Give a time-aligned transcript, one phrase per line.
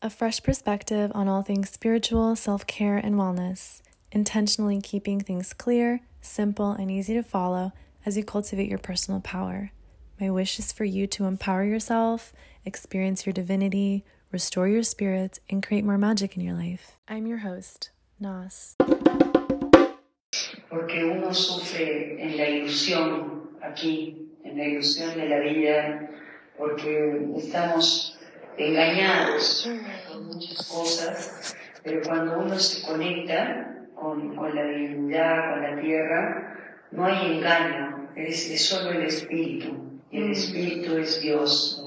[0.00, 6.00] A fresh perspective on all things spiritual, self care, and wellness, intentionally keeping things clear,
[6.22, 7.72] simple, and easy to follow
[8.06, 9.70] as you cultivate your personal power.
[10.18, 12.32] My wish is for you to empower yourself,
[12.64, 16.96] experience your divinity, restore your spirit, and create more magic in your life.
[17.06, 18.76] I'm your host, Nas.
[20.70, 26.08] Porque uno sufre en la ilusión aquí, en la ilusión de la vida,
[26.58, 28.18] porque estamos
[28.56, 29.68] engañados
[30.10, 36.56] con muchas cosas, pero cuando uno se conecta con, con la divinidad, con la tierra,
[36.92, 41.82] no hay engaño, es, es solo el espíritu, y el espíritu es Dios.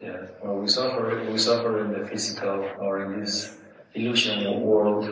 [0.00, 3.58] Yeah, well, we suffer, we suffer in the physical or in this
[3.94, 5.08] illusion world.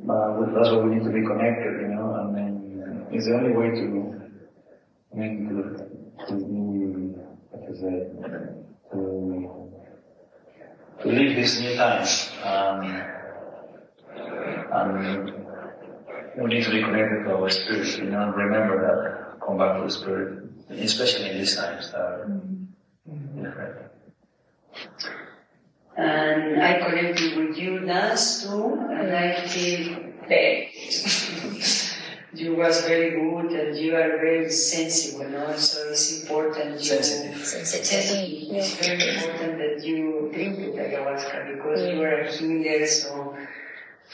[0.00, 3.52] But that's why we need to be connected, you know, and then it's the only
[3.52, 4.14] way to,
[5.12, 7.18] I mean, to, to be,
[7.60, 7.86] what to
[8.92, 9.70] um,
[10.98, 12.30] to, to live these new times.
[12.42, 13.02] Um,
[14.72, 15.48] um
[16.38, 19.58] and we need to be connected to our spirit, you know, and remember that, come
[19.58, 23.12] back to the spirit, especially in these times that are mm-hmm.
[23.12, 23.44] Mm-hmm.
[23.44, 23.90] different.
[25.96, 30.68] And I connected with you, Nas, too, and I feel bad.
[32.32, 35.56] you was very good and you are very sensible, no?
[35.56, 36.78] So it's important you...
[36.80, 37.46] Sensitive.
[37.46, 38.54] Sensitive.
[38.56, 43.36] It's very important that you drink the ayahuasca because you are a healer, so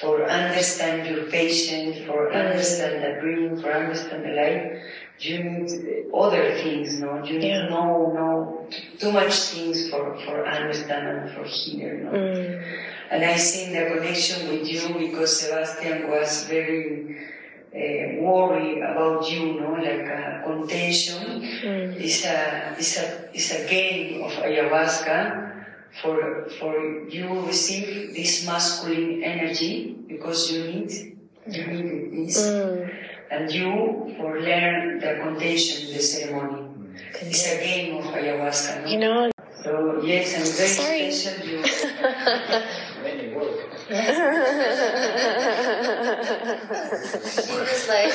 [0.01, 4.83] for understand your patient, for understand the dream, for understand the life,
[5.20, 7.23] you need other things, no?
[7.25, 7.62] You need Yeah.
[7.67, 12.11] to know, know too much things for, for understand and for healer, no?
[12.11, 12.62] Mm.
[13.11, 17.17] And I see the connection with you because Sebastian was very
[17.75, 19.72] Eh, uh, worried about you, no?
[19.72, 21.42] Like a contention.
[21.42, 21.98] Mm.
[21.98, 25.67] It's a, it's a, it's a game of ayahuasca
[26.00, 30.91] for, for you receive this masculine energy because you need,
[31.48, 32.12] you mm.
[32.12, 32.39] need this.
[32.39, 32.95] Mm.
[33.33, 36.95] And you for learn the contention, the ceremony.
[37.23, 38.89] It's a game of ayahuasca, no?
[38.89, 39.30] You know,
[39.64, 41.11] So yes, and very Sorry.
[41.11, 41.63] special you.
[43.02, 43.64] Many work.
[47.57, 48.13] It's like,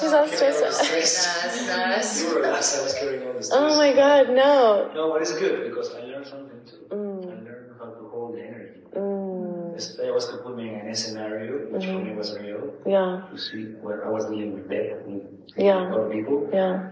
[0.00, 0.62] he's all stressed.
[0.62, 2.22] nice, nice.
[2.22, 3.50] You were last, I was carrying all this.
[3.52, 4.90] Oh my god, no.
[4.94, 6.86] No, but it's good because I learned something too.
[6.90, 8.80] I learned how to hold the energy.
[8.96, 13.38] Mm, was to put me in a scenario, which for me was real, yeah, to
[13.38, 15.24] see where I was dealing with death, with
[15.56, 15.92] Yeah.
[15.92, 16.48] other people.
[16.52, 16.88] yeah,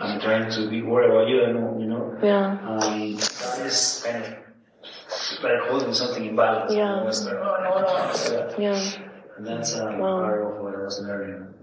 [0.00, 2.58] I'm trying to be worried about you, and you know, yeah.
[2.66, 4.30] um, that is kind of
[5.42, 6.72] like holding something in balance.
[6.72, 6.98] Yeah.
[6.98, 8.58] You know, like, oh, no, no, no.
[8.58, 8.92] Yeah.
[9.36, 10.20] And that's um, Wow.
[10.20, 11.54] part of what I was learning.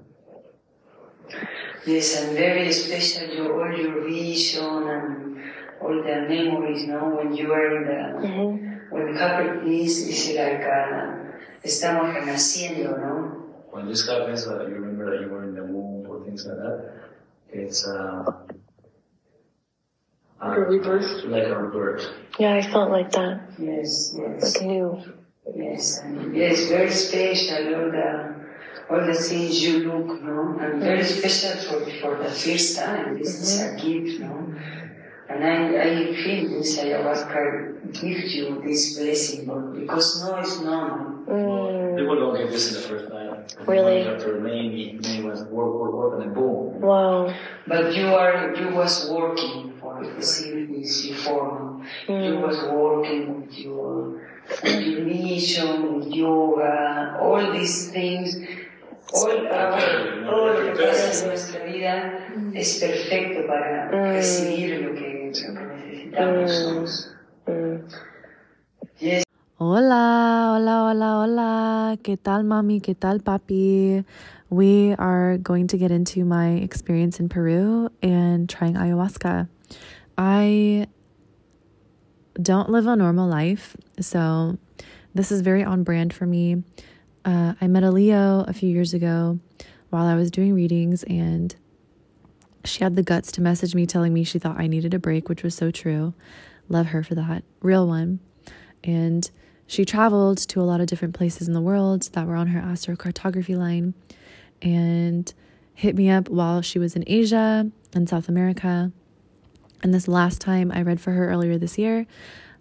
[1.85, 5.41] Yes, and very special your all your vision and
[5.81, 7.15] all the memories, no?
[7.15, 7.99] When you are in the
[8.89, 11.13] when happen this is like uh,
[11.63, 13.13] estamos renaciendo, no?
[13.71, 16.57] When this happens, uh, you remember that you were in the womb or things like
[16.57, 17.08] that.
[17.51, 18.23] It's uh,
[20.41, 21.25] Like a rebirth?
[21.25, 22.05] Uh, like a rebirth.
[22.39, 23.41] Yeah, I felt like that.
[23.57, 24.55] Yes, yes.
[24.55, 25.01] Like new.
[25.55, 28.35] Yes, yes, very special, all the,
[28.89, 30.57] all the things you look, no?
[30.61, 31.27] And very mm-hmm.
[31.27, 33.17] special for, for the first time.
[33.17, 33.87] This is a mm-hmm.
[33.87, 34.55] gift, no?
[35.29, 40.59] And I, I feel this ayahuasca oh, gives you this blessing, but because no is
[40.61, 41.19] normal.
[41.95, 43.45] People don't get this in the first time.
[43.67, 44.01] Really?
[44.01, 46.81] After maybe, maybe was work, work, work, and then boom.
[46.81, 47.33] Wow.
[47.67, 51.85] But you are, you was working for receive this reform.
[52.07, 54.21] You was working with your,
[54.63, 58.35] with your mission, with yoga, all these things.
[59.11, 59.79] All, our,
[60.23, 64.13] todo lo que pasa en nuestra vida es perfecto para mm.
[64.13, 67.13] recibir lo que, necesitamos.
[68.99, 69.23] Yes.
[69.57, 71.97] Hola, hola, hola, hola.
[72.01, 72.81] ¿Qué tal, mami?
[72.81, 74.03] ¿Qué tal, papi?
[74.49, 79.47] We are going to get into my experience in Peru and trying ayahuasca.
[80.17, 80.87] I
[82.41, 84.57] don't live a normal life, so
[85.13, 86.63] this is very on brand for me.
[87.25, 89.39] Uh, I met a Leo a few years ago
[89.89, 91.55] while I was doing readings, and
[92.65, 95.29] she had the guts to message me telling me she thought I needed a break,
[95.29, 96.13] which was so true.
[96.67, 97.43] Love her for that.
[97.61, 98.19] Real one.
[98.83, 99.29] And
[99.67, 102.61] she traveled to a lot of different places in the world that were on her
[102.61, 103.93] astrocartography line
[104.61, 105.33] and
[105.73, 108.91] hit me up while she was in Asia and South America.
[109.81, 112.05] And this last time I read for her earlier this year,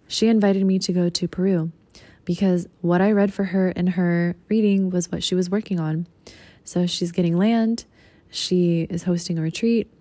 [0.07, 1.71] she invited me to go to Peru
[2.25, 6.07] because what I read for her in her reading was what she was working on.
[6.63, 7.85] So she's getting land,
[8.29, 9.91] she is hosting a retreat,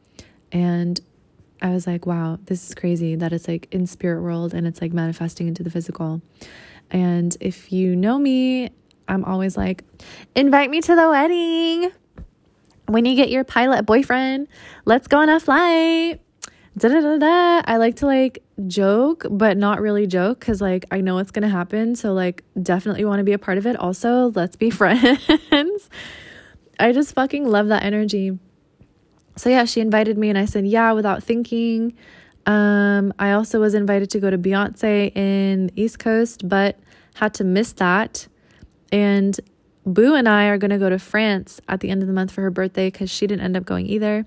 [0.52, 1.00] and
[1.60, 4.80] I was like, wow, this is crazy that it's like in spirit world and it's
[4.80, 6.22] like manifesting into the physical.
[6.90, 8.70] And if you know me,
[9.08, 9.84] I'm always like,
[10.34, 11.90] invite me to the wedding.
[12.86, 14.48] When you get your pilot boyfriend,
[14.84, 16.20] let's go on a flight.
[16.76, 17.62] Da, da, da, da.
[17.64, 21.48] I like to like joke, but not really joke because like I know what's gonna
[21.48, 21.96] happen.
[21.96, 23.76] So like definitely want to be a part of it.
[23.76, 25.90] Also, let's be friends.
[26.78, 28.38] I just fucking love that energy.
[29.36, 31.94] So yeah, she invited me and I said yeah without thinking.
[32.46, 36.78] Um, I also was invited to go to Beyonce in the East Coast, but
[37.14, 38.26] had to miss that.
[38.90, 39.38] And
[39.84, 42.42] Boo and I are gonna go to France at the end of the month for
[42.42, 44.26] her birthday because she didn't end up going either.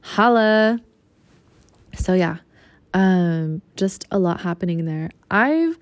[0.00, 0.80] Holla.
[1.94, 2.38] So yeah,
[2.94, 5.10] um, just a lot happening there.
[5.30, 5.78] I've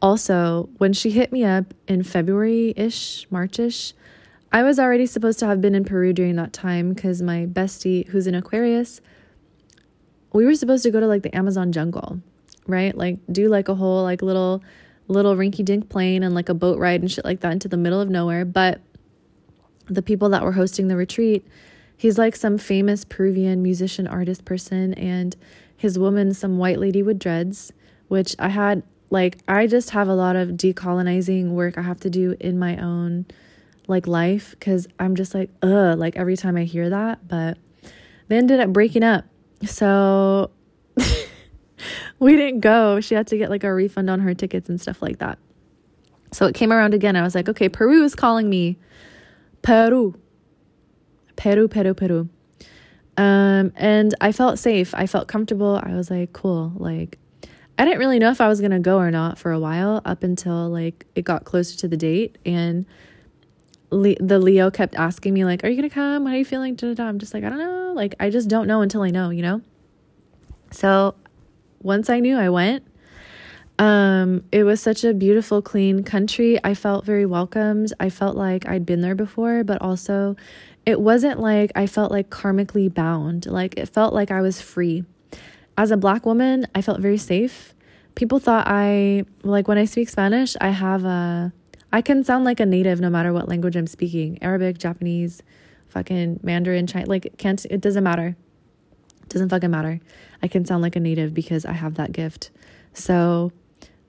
[0.00, 3.94] also, when she hit me up in February ish, March ish,
[4.54, 8.06] I was already supposed to have been in Peru during that time because my bestie,
[8.06, 9.00] who's in Aquarius,
[10.32, 12.20] we were supposed to go to like the Amazon jungle,
[12.68, 12.96] right?
[12.96, 14.62] Like do like a whole like little
[15.08, 17.76] little rinky dink plane and like a boat ride and shit like that into the
[17.76, 18.44] middle of nowhere.
[18.44, 18.80] But
[19.86, 21.44] the people that were hosting the retreat,
[21.96, 25.34] he's like some famous Peruvian musician, artist person, and
[25.76, 27.72] his woman, some white lady with dreads,
[28.06, 32.08] which I had like, I just have a lot of decolonizing work I have to
[32.08, 33.26] do in my own
[33.86, 37.26] like life because I'm just like, ugh, like every time I hear that.
[37.26, 37.58] But
[38.28, 39.24] they ended up breaking up.
[39.64, 40.50] So
[42.18, 43.00] we didn't go.
[43.00, 45.38] She had to get like a refund on her tickets and stuff like that.
[46.32, 47.16] So it came around again.
[47.16, 48.78] I was like, okay, Peru is calling me.
[49.62, 50.14] Peru.
[51.36, 52.28] Peru, Peru, Peru.
[53.16, 54.94] Um, and I felt safe.
[54.94, 55.80] I felt comfortable.
[55.82, 56.72] I was like, cool.
[56.74, 57.18] Like,
[57.78, 60.00] I didn't really know if I was going to go or not for a while
[60.04, 62.38] up until like it got closer to the date.
[62.44, 62.86] And
[63.90, 66.26] Le- the Leo kept asking me, like, are you going to come?
[66.26, 66.74] How are you feeling?
[66.74, 67.08] Da-da-da.
[67.08, 67.92] I'm just like, I don't know.
[67.94, 69.60] Like, I just don't know until I know, you know?
[70.70, 71.14] So
[71.80, 72.84] once I knew, I went.
[73.78, 76.58] Um, it was such a beautiful, clean country.
[76.62, 77.92] I felt very welcomed.
[77.98, 80.36] I felt like I'd been there before, but also
[80.86, 83.46] it wasn't like I felt like karmically bound.
[83.46, 85.04] Like it felt like I was free.
[85.76, 87.74] As a black woman, I felt very safe.
[88.14, 91.52] People thought I, like when I speak Spanish, I have a,
[91.94, 95.44] I can sound like a native no matter what language I'm speaking Arabic, Japanese,
[95.86, 98.36] fucking Mandarin, Chinese, like, can't, it doesn't matter.
[99.22, 100.00] It doesn't fucking matter.
[100.42, 102.50] I can sound like a native because I have that gift.
[102.94, 103.52] So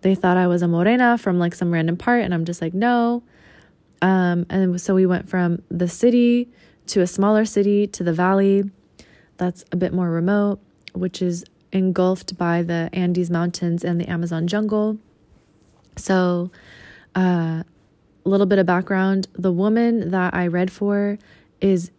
[0.01, 2.73] they thought I was a morena from like some random part, and I'm just like,
[2.73, 3.21] no.
[4.01, 6.49] Um, and so we went from the city
[6.88, 8.63] to a smaller city to the valley
[9.38, 10.59] that's a bit more remote,
[10.93, 14.97] which is engulfed by the Andes Mountains and the Amazon jungle.
[15.97, 16.49] So,
[17.13, 17.61] uh,
[18.25, 21.18] a little bit of background the woman that I read for
[21.62, 21.92] is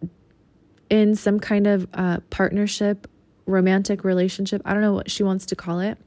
[0.91, 3.09] in some kind of uh, partnership,
[3.47, 4.63] romantic relationship.
[4.65, 5.99] I don't know what she wants to call it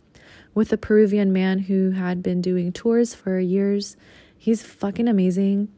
[0.54, 3.96] with a Peruvian man who had been doing tours for years.
[4.38, 5.70] He's fucking amazing.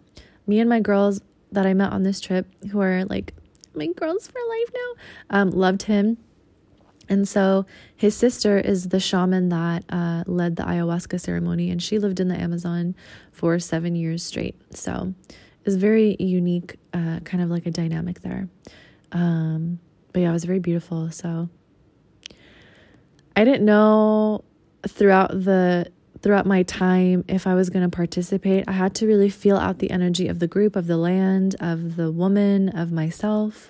[0.47, 1.21] Me and my girls
[1.51, 3.33] that I met on this trip, who are like
[3.73, 6.17] my girls for life now, um, loved him.
[7.11, 7.65] And so
[7.97, 12.29] his sister is the shaman that uh, led the ayahuasca ceremony, and she lived in
[12.29, 12.95] the Amazon
[13.33, 14.55] for seven years straight.
[14.73, 15.13] So
[15.65, 18.47] it's very unique, uh, kind of like a dynamic there.
[19.11, 19.79] Um,
[20.13, 21.11] but yeah, it was very beautiful.
[21.11, 21.49] So
[23.35, 24.45] I didn't know
[24.87, 25.91] throughout the
[26.21, 28.63] throughout my time if I was going to participate.
[28.69, 31.97] I had to really feel out the energy of the group, of the land, of
[31.97, 33.69] the woman, of myself.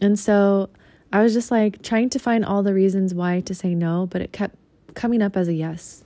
[0.00, 0.70] And so
[1.14, 4.20] I was just like trying to find all the reasons why to say no, but
[4.20, 4.56] it kept
[4.94, 6.02] coming up as a yes.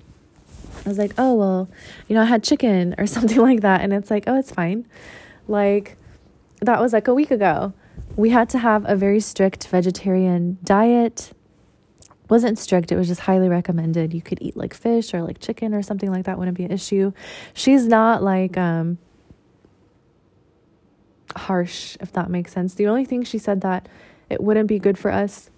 [0.85, 1.71] I was like, oh, well,
[2.09, 3.81] you know, I had chicken or something like that.
[3.81, 4.87] And it's like, oh, it's fine.
[5.49, 5.97] Like,
[6.61, 7.73] that was like a week ago.
[8.17, 11.33] We had to have a very strict vegetarian diet
[12.29, 12.93] wasn't strict.
[12.93, 14.13] It was just highly recommended.
[14.13, 16.71] You could eat like fish or like chicken or something like that wouldn't be an
[16.71, 17.15] issue.
[17.55, 18.99] She's not like um
[21.35, 22.75] harsh if that makes sense.
[22.75, 23.89] The only thing she said that
[24.31, 25.51] it wouldn't be good for us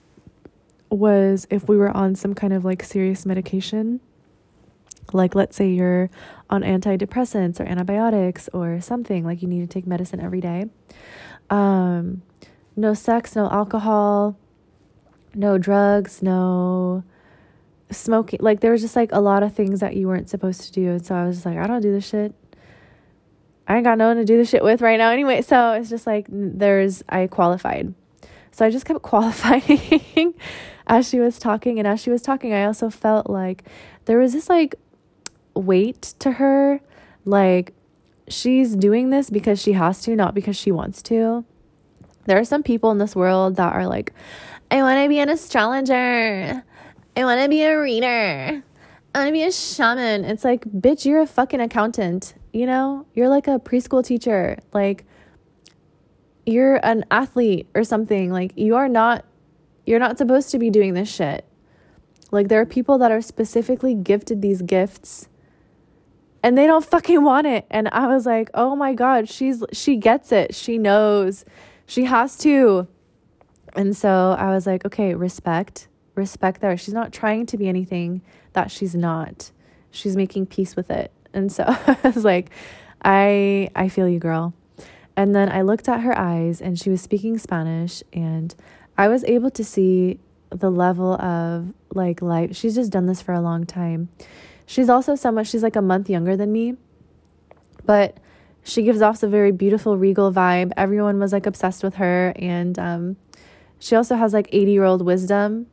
[0.91, 4.01] was if we were on some kind of like serious medication.
[5.13, 6.11] Like let's say you're
[6.49, 10.67] on antidepressants or antibiotics or something like you need to take medicine every day.
[11.49, 12.23] Um
[12.77, 14.37] no sex, no alcohol,
[15.35, 17.05] no drugs, no
[17.91, 18.41] smoking.
[18.41, 20.91] Like there was just like a lot of things that you weren't supposed to do.
[20.91, 22.35] And so I was just like, I don't do this shit.
[23.67, 25.43] I ain't got no one to do this shit with right now anyway.
[25.43, 27.95] So it's just like there's I qualified.
[28.53, 30.35] So I just kept qualifying
[30.87, 33.65] as she was talking and as she was talking I also felt like
[34.07, 34.75] there was this like
[35.55, 36.81] weight to her
[37.25, 37.75] like
[38.29, 41.45] she's doing this because she has to, not because she wants to.
[42.27, 44.13] There are some people in this world that are like
[44.71, 46.63] I want to be an astrologer.
[47.17, 48.63] I want to be a reader.
[49.15, 50.25] I want to be a shaman.
[50.25, 52.35] It's like, bitch, you're a fucking accountant.
[52.53, 54.59] You know, you're like a preschool teacher.
[54.73, 55.05] Like,
[56.51, 58.31] you're an athlete or something.
[58.31, 59.25] Like, you are not,
[59.87, 61.45] you're not supposed to be doing this shit.
[62.31, 65.29] Like, there are people that are specifically gifted these gifts
[66.43, 67.67] and they don't fucking want it.
[67.71, 70.55] And I was like, oh my God, she's, she gets it.
[70.55, 71.45] She knows.
[71.87, 72.89] She has to.
[73.75, 76.77] And so I was like, okay, respect, respect there.
[76.77, 79.51] She's not trying to be anything that she's not.
[79.91, 81.13] She's making peace with it.
[81.33, 82.51] And so I was like,
[83.05, 84.55] I I feel you, girl.
[85.21, 88.55] And then I looked at her eyes and she was speaking Spanish and
[88.97, 92.57] I was able to see the level of like life.
[92.57, 94.09] She's just done this for a long time.
[94.65, 96.77] She's also somewhat she's like a month younger than me.
[97.85, 98.17] But
[98.63, 100.73] she gives off a very beautiful regal vibe.
[100.79, 103.17] Everyone was like obsessed with her and um
[103.79, 105.67] she also has like 80 year old wisdom.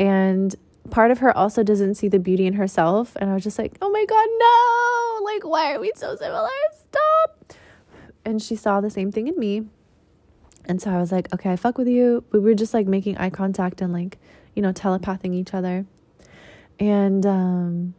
[0.00, 0.52] And
[0.90, 3.16] part of her also doesn't see the beauty in herself.
[3.20, 5.32] And I was just like, oh my God, no!
[5.32, 6.50] Like, why are we so similar?
[6.88, 7.54] Stop!
[8.24, 9.66] And she saw the same thing in me.
[10.66, 12.24] And so I was like, okay, I fuck with you.
[12.32, 14.18] We were just like making eye contact and like,
[14.54, 15.86] you know, telepathing each other.
[16.78, 17.94] And um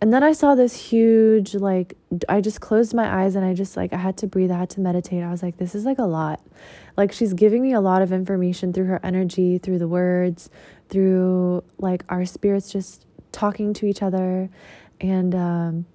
[0.00, 1.96] and then I saw this huge like
[2.28, 4.70] I just closed my eyes and I just like I had to breathe, I had
[4.70, 5.22] to meditate.
[5.22, 6.40] I was like this is like a lot.
[6.96, 10.50] Like she's giving me a lot of information through her energy, through the words,
[10.88, 14.50] through like our spirits just talking to each other.
[15.00, 15.86] And um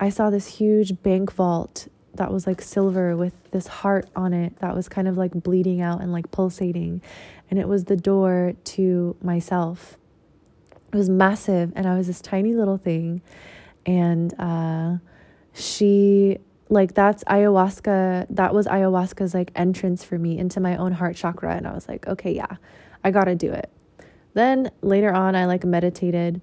[0.00, 4.58] I saw this huge bank vault that was like silver with this heart on it
[4.58, 7.00] that was kind of like bleeding out and like pulsating.
[7.50, 9.96] And it was the door to myself.
[10.92, 13.22] It was massive and i was this tiny little thing.
[13.86, 14.96] And uh
[15.54, 21.16] she like that's ayahuasca that was ayahuasca's like entrance for me into my own heart
[21.16, 21.56] chakra.
[21.56, 22.56] And i was like okay yeah
[23.04, 23.70] i gotta do it.
[24.34, 26.40] Then later on i like meditated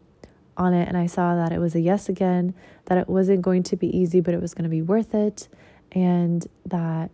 [0.58, 2.54] on it and i saw that it was a yes again
[2.86, 5.50] that it wasn't going to be easy but it was going to be worth it
[5.96, 7.10] and that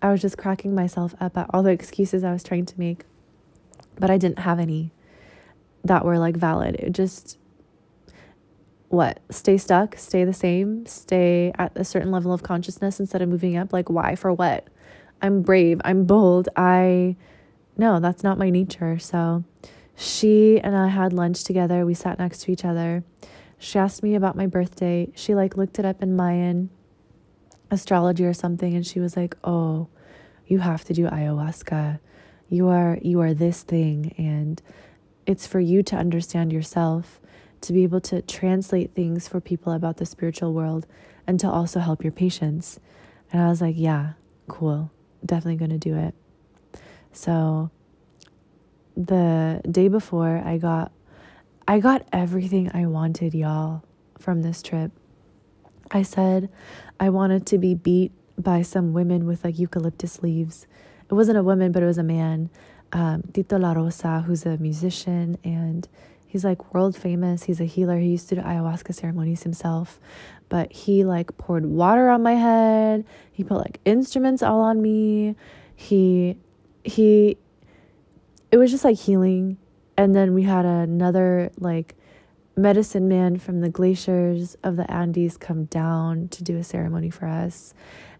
[0.00, 3.04] i was just cracking myself up at all the excuses i was trying to make
[4.00, 4.90] but i didn't have any
[5.84, 6.76] that were like valid.
[6.76, 7.38] It just
[8.88, 9.20] what?
[9.30, 13.56] Stay stuck, stay the same, stay at a certain level of consciousness instead of moving
[13.56, 13.72] up.
[13.72, 14.66] Like why for what?
[15.20, 16.48] I'm brave, I'm bold.
[16.56, 17.16] I
[17.76, 18.98] no, that's not my nature.
[18.98, 19.44] So
[19.96, 21.86] she and I had lunch together.
[21.86, 23.02] We sat next to each other.
[23.58, 25.10] She asked me about my birthday.
[25.14, 26.70] She like looked it up in Mayan
[27.72, 29.88] astrology or something and she was like, "Oh,
[30.46, 31.98] you have to do ayahuasca.
[32.48, 34.62] You are you are this thing and
[35.26, 37.20] it's for you to understand yourself,
[37.62, 40.86] to be able to translate things for people about the spiritual world,
[41.26, 42.80] and to also help your patients.
[43.32, 44.12] And I was like, yeah,
[44.48, 44.90] cool,
[45.24, 46.14] definitely going to do it.
[47.12, 47.70] So
[48.96, 50.92] the day before, I got
[51.66, 53.84] I got everything I wanted, y'all,
[54.18, 54.90] from this trip.
[55.92, 56.48] I said
[56.98, 60.66] I wanted to be beat by some women with like eucalyptus leaves.
[61.10, 62.50] It wasn't a woman, but it was a man
[62.92, 65.88] um, Tito La Rosa, who's a musician and
[66.26, 67.44] he's like world famous.
[67.44, 67.98] He's a healer.
[67.98, 70.00] He used to do ayahuasca ceremonies himself,
[70.48, 73.04] but he like poured water on my head.
[73.30, 75.36] He put like instruments all on me.
[75.74, 76.38] He,
[76.84, 77.36] he,
[78.50, 79.58] it was just like healing.
[79.96, 81.94] And then we had another like
[82.56, 87.26] medicine man from the glaciers of the Andes come down to do a ceremony for
[87.26, 87.74] us.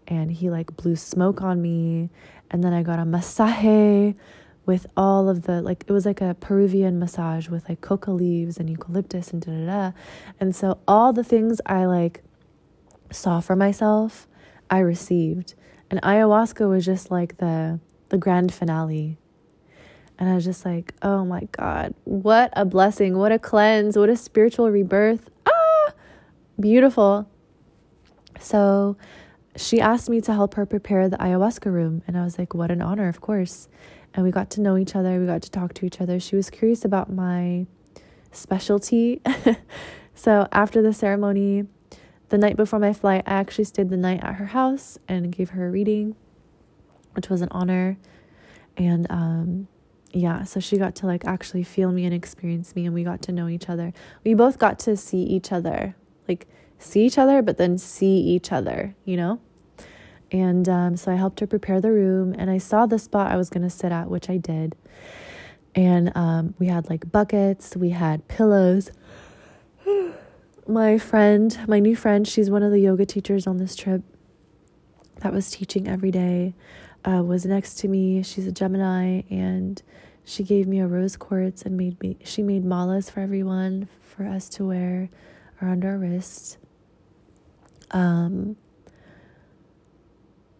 [0.07, 2.09] And he like blew smoke on me.
[2.51, 4.15] And then I got a masaje
[4.65, 8.57] with all of the like it was like a Peruvian massage with like coca leaves
[8.57, 9.91] and eucalyptus and da da da.
[10.39, 12.23] And so all the things I like
[13.11, 14.27] saw for myself,
[14.69, 15.53] I received.
[15.89, 19.17] And ayahuasca was just like the the grand finale.
[20.19, 24.09] And I was just like, oh my God, what a blessing, what a cleanse, what
[24.09, 25.29] a spiritual rebirth.
[25.45, 25.91] Ah,
[26.59, 27.27] beautiful.
[28.39, 28.95] So
[29.55, 32.03] she asked me to help her prepare the ayahuasca room.
[32.07, 33.67] And I was like, what an honor, of course
[34.13, 35.19] and we got to know each other.
[35.19, 36.19] We got to talk to each other.
[36.19, 37.65] She was curious about my
[38.31, 39.21] specialty.
[40.15, 41.65] so after the ceremony,
[42.29, 45.51] the night before my flight, I actually stayed the night at her house and gave
[45.51, 46.15] her a reading,
[47.13, 47.97] which was an honor.
[48.77, 49.67] And um,
[50.13, 53.21] yeah, so she got to like actually feel me and experience me, and we got
[53.23, 53.93] to know each other.
[54.23, 55.95] We both got to see each other,
[56.27, 59.41] like see each other, but then see each other, you know?
[60.31, 63.37] And um, so I helped her prepare the room, and I saw the spot I
[63.37, 64.75] was to sit at, which I did.
[65.75, 68.91] And um, we had like buckets, we had pillows.
[70.67, 74.03] my friend, my new friend, she's one of the yoga teachers on this trip
[75.21, 76.53] that was teaching every day.
[77.05, 78.23] Uh, was next to me.
[78.23, 79.81] She's a Gemini, and
[80.25, 82.17] she gave me a rose quartz and made me.
[82.23, 85.09] She made malas for everyone for us to wear
[85.61, 86.57] around our wrists.
[87.91, 88.55] Um,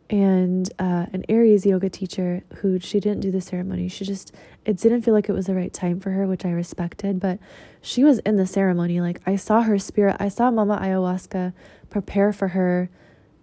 [0.09, 3.87] and uh, an Aries yoga teacher who she didn't do the ceremony.
[3.87, 4.31] She just
[4.63, 7.19] it didn't feel like it was the right time for her, which I respected.
[7.19, 7.39] But
[7.81, 9.01] she was in the ceremony.
[9.01, 10.17] Like I saw her spirit.
[10.19, 11.53] I saw Mama Ayahuasca
[11.89, 12.89] prepare for her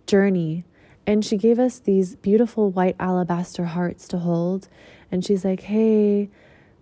[0.07, 0.64] journey,
[1.07, 4.69] and she gave us these beautiful white alabaster hearts to hold.
[5.11, 6.30] And she's like, "Hey."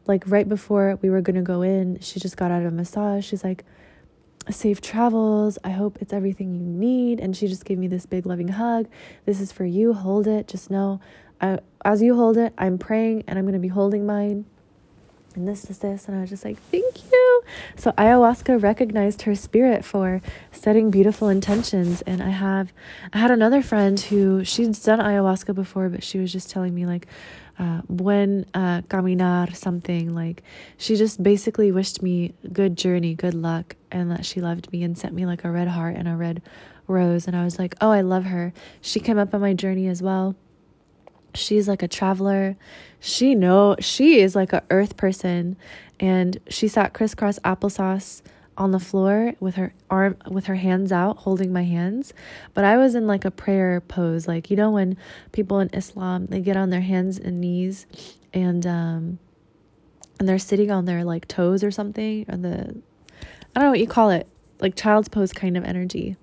[0.06, 3.26] Like right before we were gonna go in, she just got out of a massage.
[3.26, 3.62] She's like,
[4.50, 5.58] safe travels.
[5.64, 7.20] I hope it's everything you need.
[7.20, 8.88] And she just gave me this big loving hug.
[9.26, 9.92] This is for you.
[9.92, 10.48] Hold it.
[10.48, 11.00] Just know,
[11.40, 14.46] I, as you hold it, I'm praying and I'm going to be holding mine.
[15.38, 16.08] And this is this.
[16.08, 17.42] And I was just like, thank you.
[17.76, 22.02] So ayahuasca recognized her spirit for setting beautiful intentions.
[22.02, 22.72] And I have,
[23.12, 26.86] I had another friend who she'd done ayahuasca before, but she was just telling me,
[26.86, 27.06] like,
[27.56, 30.42] uh, buen uh, caminar, something like
[30.76, 34.98] she just basically wished me good journey, good luck, and that she loved me and
[34.98, 36.42] sent me like a red heart and a red
[36.88, 37.28] rose.
[37.28, 38.52] And I was like, oh, I love her.
[38.80, 40.34] She came up on my journey as well.
[41.34, 42.56] She's like a traveler.
[43.00, 45.56] She know she is like a earth person,
[46.00, 48.22] and she sat crisscross applesauce
[48.56, 52.12] on the floor with her arm with her hands out holding my hands.
[52.54, 54.26] But i was in like a prayer pose.
[54.26, 54.96] Like you know when
[55.30, 57.86] people in islam they get on their hands and knees
[58.34, 59.18] and um
[60.18, 62.82] and they're sitting on their like toes or something or the
[63.54, 64.26] i don't know what you call it
[64.60, 66.16] like child's pose kind of energy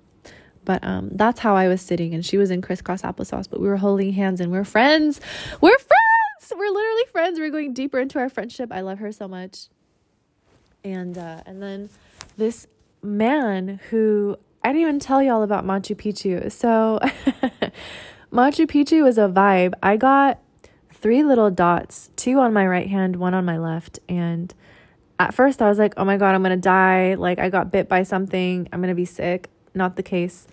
[0.66, 3.66] but um that's how i was sitting and she was in crisscross applesauce but we
[3.66, 5.20] were holding hands and we're friends
[5.62, 9.26] we're friends we're literally friends we're going deeper into our friendship i love her so
[9.26, 9.68] much
[10.84, 11.88] and uh and then
[12.36, 12.66] this
[13.02, 16.50] man who I didn't even tell y'all about Machu Picchu.
[16.50, 16.98] So,
[18.32, 19.74] Machu Picchu was a vibe.
[19.80, 20.40] I got
[20.92, 24.00] three little dots, two on my right hand, one on my left.
[24.08, 24.52] And
[25.20, 27.14] at first, I was like, oh my God, I'm going to die.
[27.14, 28.68] Like, I got bit by something.
[28.72, 29.48] I'm going to be sick.
[29.72, 30.48] Not the case.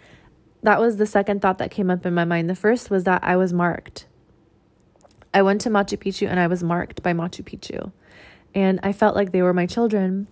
[0.63, 2.49] That was the second thought that came up in my mind.
[2.49, 4.07] The first was that I was marked.
[5.33, 7.91] I went to Machu Picchu and I was marked by Machu Picchu.
[8.55, 10.27] And I felt like they were my children.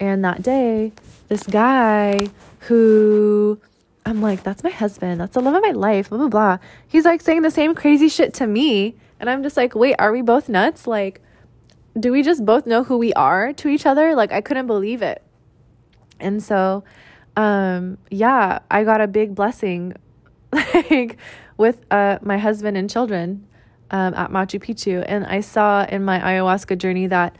[0.00, 0.92] And that day,
[1.28, 2.28] this guy
[2.60, 3.60] who
[4.06, 5.20] I'm like, that's my husband.
[5.20, 6.58] That's the love of my life, blah, blah, blah.
[6.86, 8.96] He's like saying the same crazy shit to me.
[9.18, 10.86] And I'm just like, wait, are we both nuts?
[10.86, 11.22] Like,
[11.98, 14.14] do we just both know who we are to each other?
[14.14, 15.22] Like, I couldn't believe it.
[16.20, 16.84] And so,
[17.36, 19.94] um, yeah, I got a big blessing,
[20.52, 21.16] like,
[21.56, 23.46] with uh, my husband and children
[23.90, 25.04] um, at Machu Picchu.
[25.06, 27.36] And I saw in my ayahuasca journey that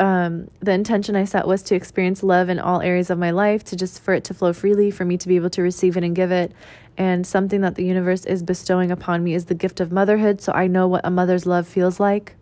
[0.00, 3.64] um, the intention I set was to experience love in all areas of my life,
[3.64, 6.04] to just for it to flow freely, for me to be able to receive it
[6.04, 6.52] and give it.
[6.96, 10.40] And something that the universe is bestowing upon me is the gift of motherhood.
[10.40, 12.36] So I know what a mother's love feels like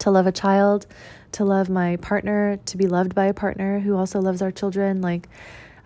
[0.00, 0.86] to love a child,
[1.32, 5.00] to love my partner, to be loved by a partner who also loves our children.
[5.00, 5.28] Like,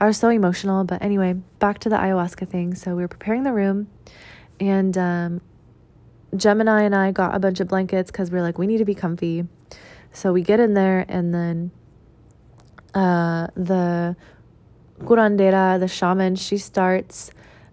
[0.00, 0.84] I was so emotional.
[0.84, 2.74] But anyway, back to the ayahuasca thing.
[2.74, 3.88] So we were preparing the room,
[4.60, 5.40] and um,
[6.36, 8.84] Gemini and I got a bunch of blankets because we are like, we need to
[8.84, 9.46] be comfy.
[10.12, 11.70] So we get in there, and then
[12.94, 14.16] uh, the
[15.00, 17.30] curandera, the shaman, she starts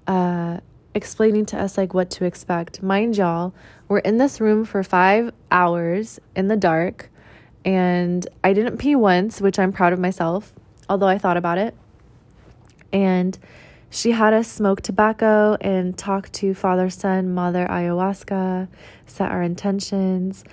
[0.08, 0.60] uh,
[0.94, 2.82] explaining to us like what to expect.
[2.82, 3.54] Mind y'all,
[3.88, 7.10] we're in this room for five hours in the dark,
[7.64, 10.54] and I didn't pee once, which I'm proud of myself,
[10.90, 11.76] although I thought about it.
[12.94, 13.38] And
[13.90, 18.68] she had us smoke tobacco and talk to Father, Son, Mother Ayahuasca,
[19.06, 20.44] set our intentions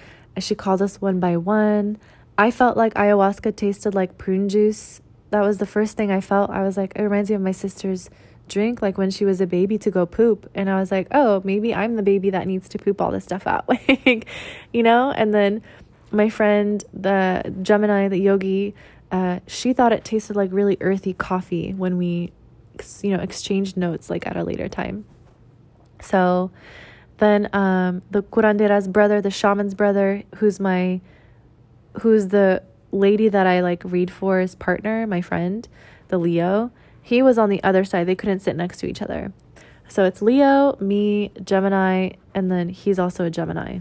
[0.43, 1.99] she called us one by one.
[2.37, 5.01] I felt like ayahuasca tasted like prune juice.
[5.31, 6.51] That was the first thing I felt.
[6.51, 8.09] I was like, it reminds me of my sister's
[8.49, 10.51] drink, like when she was a baby to go poop.
[10.55, 13.25] And I was like, oh, maybe I'm the baby that needs to poop all this
[13.25, 13.69] stuff out.
[13.89, 14.27] like,
[14.73, 15.11] you know?
[15.11, 15.63] And then
[16.11, 18.75] my friend, the Gemini, the yogi,
[19.11, 22.33] uh, she thought it tasted like really earthy coffee when we,
[23.03, 25.05] you know, exchanged notes like at a later time.
[26.01, 26.51] So,
[27.19, 31.01] then um, the curandera's brother, the shaman's brother, who's my,
[32.01, 35.67] who's the lady that I like read for his partner, my friend,
[36.09, 36.71] the Leo.
[37.03, 38.07] He was on the other side.
[38.07, 39.33] They couldn't sit next to each other.
[39.89, 43.81] So it's Leo, me, Gemini, and then he's also a Gemini.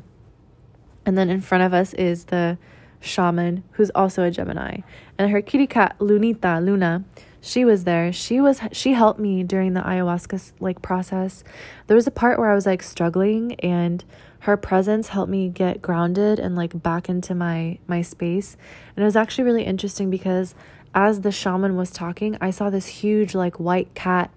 [1.05, 2.57] And then in front of us is the
[2.99, 4.79] shaman, who's also a Gemini.
[5.17, 7.03] And her kitty cat, Lunita, Luna,
[7.39, 11.43] she was there she was she helped me during the ayahuasca like process
[11.85, 14.03] there was a part where i was like struggling and
[14.39, 18.57] her presence helped me get grounded and like back into my my space
[18.95, 20.55] and it was actually really interesting because
[20.93, 24.29] as the shaman was talking i saw this huge like white cat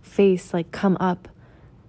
[0.00, 1.28] face like come up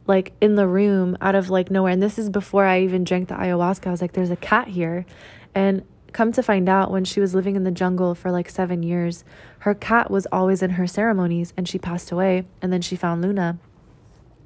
[0.08, 1.92] like in the room out of like nowhere.
[1.92, 3.88] And this is before I even drank the ayahuasca.
[3.88, 5.06] I was like, there's a cat here.
[5.54, 5.84] And
[6.16, 9.26] come to find out, when she was living in the jungle for like seven years,
[9.60, 12.46] her cat was always in her ceremonies and she passed away.
[12.62, 13.58] And then she found Luna.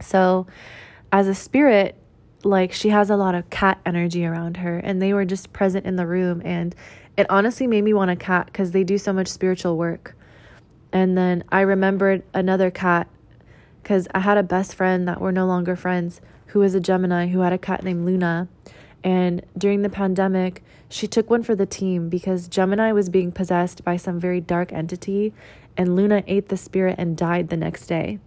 [0.01, 0.47] So,
[1.12, 1.95] as a spirit,
[2.43, 5.86] like she has a lot of cat energy around her, and they were just present
[5.86, 6.41] in the room.
[6.43, 6.73] And
[7.15, 10.15] it honestly made me want a cat because they do so much spiritual work.
[10.91, 13.08] And then I remembered another cat
[13.84, 17.27] because I had a best friend that we're no longer friends who was a Gemini
[17.27, 18.47] who had a cat named Luna.
[19.03, 23.84] And during the pandemic, she took one for the team because Gemini was being possessed
[23.84, 25.34] by some very dark entity,
[25.78, 28.19] and Luna ate the spirit and died the next day.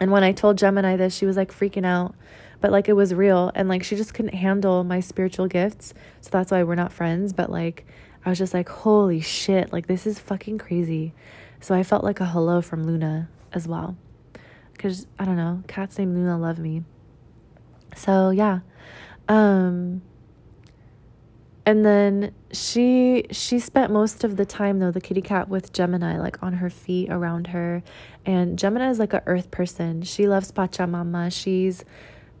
[0.00, 2.14] And when I told Gemini this, she was like freaking out,
[2.60, 3.50] but like it was real.
[3.54, 5.94] And like she just couldn't handle my spiritual gifts.
[6.20, 7.32] So that's why we're not friends.
[7.32, 7.86] But like
[8.24, 11.14] I was just like, holy shit, like this is fucking crazy.
[11.60, 13.96] So I felt like a hello from Luna as well.
[14.72, 16.82] Because I don't know, cats named Luna love me.
[17.96, 18.60] So yeah.
[19.28, 20.02] Um,
[21.68, 26.18] and then she she spent most of the time though the kitty cat with Gemini
[26.18, 27.82] like on her feet around her
[28.24, 30.00] and Gemini is like a earth person.
[30.00, 31.30] She loves Pachamama.
[31.30, 31.84] She's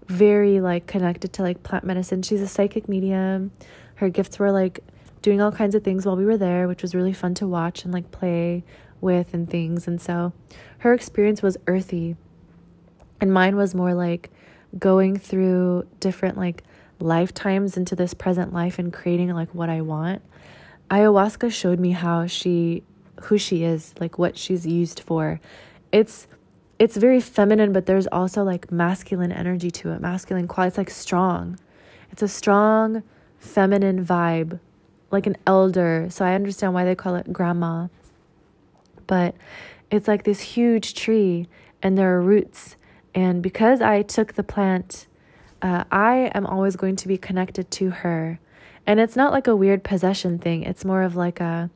[0.06, 2.22] very like connected to like plant medicine.
[2.22, 3.50] She's a psychic medium.
[3.96, 4.80] Her gifts were like
[5.20, 7.84] doing all kinds of things while we were there, which was really fun to watch
[7.84, 8.64] and like play
[9.02, 9.86] with and things.
[9.86, 10.32] And so
[10.78, 12.16] her experience was earthy.
[13.20, 14.30] And mine was more like
[14.78, 16.64] going through different like
[17.00, 20.22] lifetimes into this present life and creating like what I want.
[20.90, 22.82] Ayahuasca showed me how she
[23.22, 25.40] who she is, like what she's used for.
[25.92, 26.26] It's
[26.78, 30.68] it's very feminine, but there's also like masculine energy to it, masculine quality.
[30.68, 31.58] It's like strong.
[32.12, 33.02] It's a strong
[33.38, 34.60] feminine vibe,
[35.10, 36.06] like an elder.
[36.10, 37.88] So I understand why they call it grandma.
[39.06, 39.34] But
[39.90, 41.48] it's like this huge tree,
[41.82, 42.76] and there are roots.
[43.14, 45.07] And because I took the plant
[45.62, 48.38] uh, I am always going to be connected to her.
[48.86, 50.62] And it's not like a weird possession thing.
[50.62, 51.70] It's more of like a,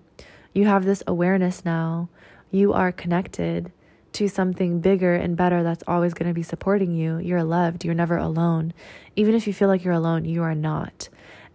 [0.54, 2.08] you have this awareness now.
[2.50, 3.72] You are connected
[4.12, 7.18] to something bigger and better that's always going to be supporting you.
[7.18, 7.84] You're loved.
[7.84, 8.72] You're never alone.
[9.16, 11.08] Even if you feel like you're alone, you are not.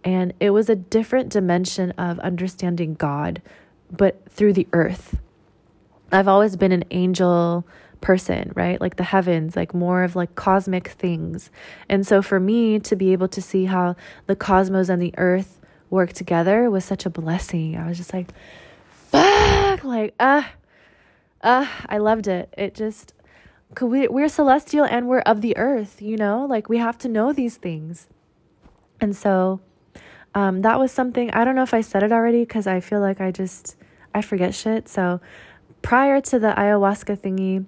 [0.04, 3.42] And it was a different dimension of understanding God,
[3.90, 5.18] but through the earth.
[6.10, 7.66] I've always been an angel
[8.00, 8.80] person, right?
[8.80, 11.50] Like the heavens, like more of like cosmic things.
[11.88, 15.60] And so for me to be able to see how the cosmos and the earth
[15.90, 17.76] work together was such a blessing.
[17.76, 18.28] I was just like,
[18.90, 20.42] fuck, like, uh,
[21.42, 22.52] uh, I loved it.
[22.56, 23.14] It just,
[23.80, 26.46] we, we're celestial and we're of the earth, you know?
[26.46, 28.08] Like we have to know these things.
[29.00, 29.60] And so
[30.34, 33.00] um, that was something, I don't know if I said it already because I feel
[33.00, 33.76] like I just,
[34.14, 34.88] I forget shit.
[34.88, 35.20] So
[35.82, 37.64] prior to the ayahuasca thingy,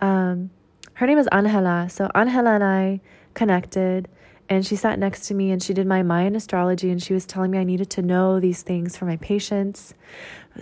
[0.00, 0.50] um,
[0.94, 1.88] her name is Angela.
[1.90, 3.00] So Angela and I
[3.34, 4.08] connected,
[4.48, 7.24] and she sat next to me and she did my Mayan astrology, and she was
[7.24, 9.94] telling me I needed to know these things for my patients,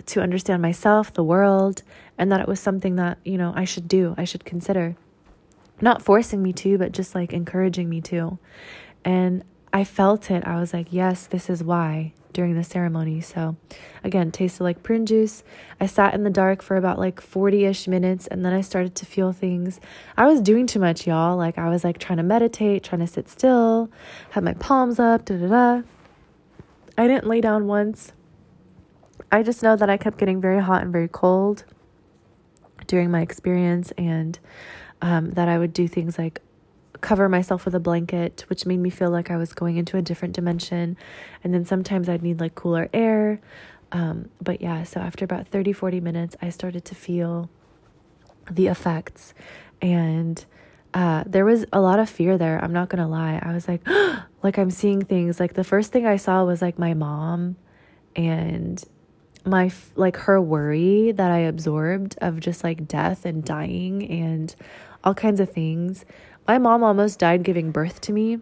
[0.05, 1.81] to understand myself, the world,
[2.17, 4.95] and that it was something that you know I should do, I should consider.
[5.81, 8.37] Not forcing me to, but just like encouraging me to.
[9.05, 10.45] And I felt it.
[10.45, 13.21] I was like, yes, this is why during the ceremony.
[13.21, 13.57] So,
[14.03, 15.43] again, tasted like prune juice.
[15.79, 18.95] I sat in the dark for about like 40 ish minutes and then I started
[18.95, 19.79] to feel things.
[20.17, 21.37] I was doing too much, y'all.
[21.37, 23.89] Like, I was like trying to meditate, trying to sit still,
[24.31, 25.81] had my palms up, da da da.
[26.97, 28.13] I didn't lay down once.
[29.31, 31.63] I just know that I kept getting very hot and very cold
[32.87, 34.39] during my experience and
[35.01, 36.41] um, that I would do things like
[37.01, 40.01] cover myself with a blanket, which made me feel like I was going into a
[40.01, 40.97] different dimension.
[41.43, 43.39] And then sometimes I'd need like cooler air.
[43.91, 47.49] Um, but yeah, so after about 30, 40 minutes, I started to feel
[48.49, 49.33] the effects.
[49.81, 50.43] And
[50.93, 52.63] uh, there was a lot of fear there.
[52.63, 53.39] I'm not going to lie.
[53.41, 53.87] I was like,
[54.43, 55.39] like I'm seeing things.
[55.39, 57.55] Like the first thing I saw was like my mom
[58.15, 58.83] and
[59.45, 64.53] my like her worry that I absorbed of just like death and dying and
[65.03, 66.05] all kinds of things
[66.49, 68.39] my mom almost died giving birth to me.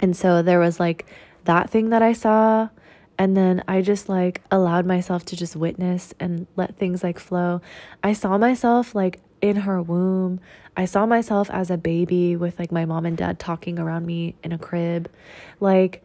[0.00, 1.06] And so there was like
[1.44, 2.68] that thing that I saw.
[3.16, 7.62] And then I just like allowed myself to just witness and let things like flow.
[8.04, 10.40] I saw myself like in her womb.
[10.76, 14.34] I saw myself as a baby with like my mom and dad talking around me
[14.44, 15.10] in a crib.
[15.58, 16.04] Like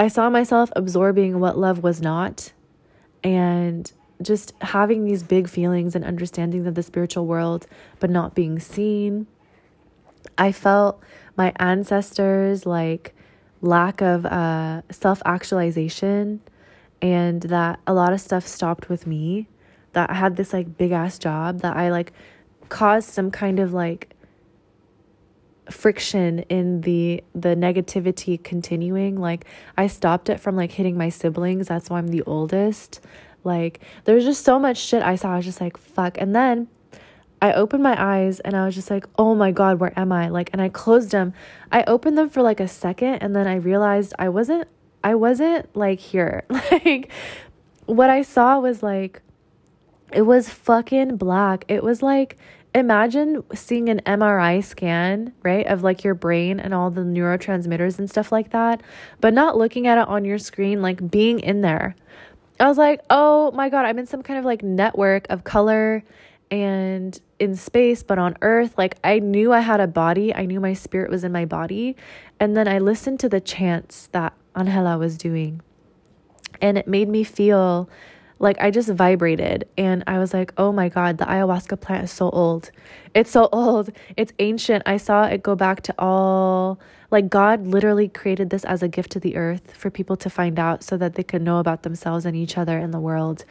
[0.00, 2.52] I saw myself absorbing what love was not
[3.22, 7.68] and just having these big feelings and understandings of the spiritual world,
[8.00, 9.28] but not being seen
[10.36, 11.02] I felt
[11.36, 13.14] my ancestors like
[13.60, 16.40] lack of uh, self actualization
[17.00, 19.48] and that a lot of stuff stopped with me.
[19.92, 22.12] That I had this like big ass job that I like
[22.68, 24.14] caused some kind of like
[25.70, 29.20] friction in the the negativity continuing.
[29.20, 29.44] Like
[29.76, 31.68] i stopped it from like hitting my siblings.
[31.68, 33.00] That's why i'm the oldest.
[33.44, 35.32] Like there's just so much shit i saw.
[35.32, 36.18] I was just like fuck.
[36.18, 36.68] And then
[37.40, 40.28] i opened my eyes and i was just like oh my god where am i?
[40.28, 41.32] Like and i closed them.
[41.70, 44.68] I opened them for like a second and then i realized i wasn't
[45.02, 46.44] i wasn't like here.
[46.84, 47.10] Like
[47.86, 49.22] what i saw was like
[50.12, 51.64] it was fucking black.
[51.68, 52.38] It was like
[52.74, 58.08] imagine seeing an MRI scan, right, of like your brain and all the neurotransmitters and
[58.08, 58.82] stuff like that,
[59.20, 61.96] but not looking at it on your screen, like being in there.
[62.60, 66.02] I was like, oh my God, I'm in some kind of like network of color
[66.50, 68.76] and in space, but on earth.
[68.76, 71.96] Like I knew I had a body, I knew my spirit was in my body.
[72.40, 75.60] And then I listened to the chants that Angela was doing,
[76.60, 77.88] and it made me feel
[78.38, 82.12] like I just vibrated and I was like, oh my God, the ayahuasca plant is
[82.12, 82.70] so old.
[83.14, 83.90] It's so old.
[84.16, 84.84] It's ancient.
[84.86, 86.78] I saw it go back to all,
[87.10, 90.58] like, God literally created this as a gift to the earth for people to find
[90.58, 93.44] out so that they could know about themselves and each other in the world.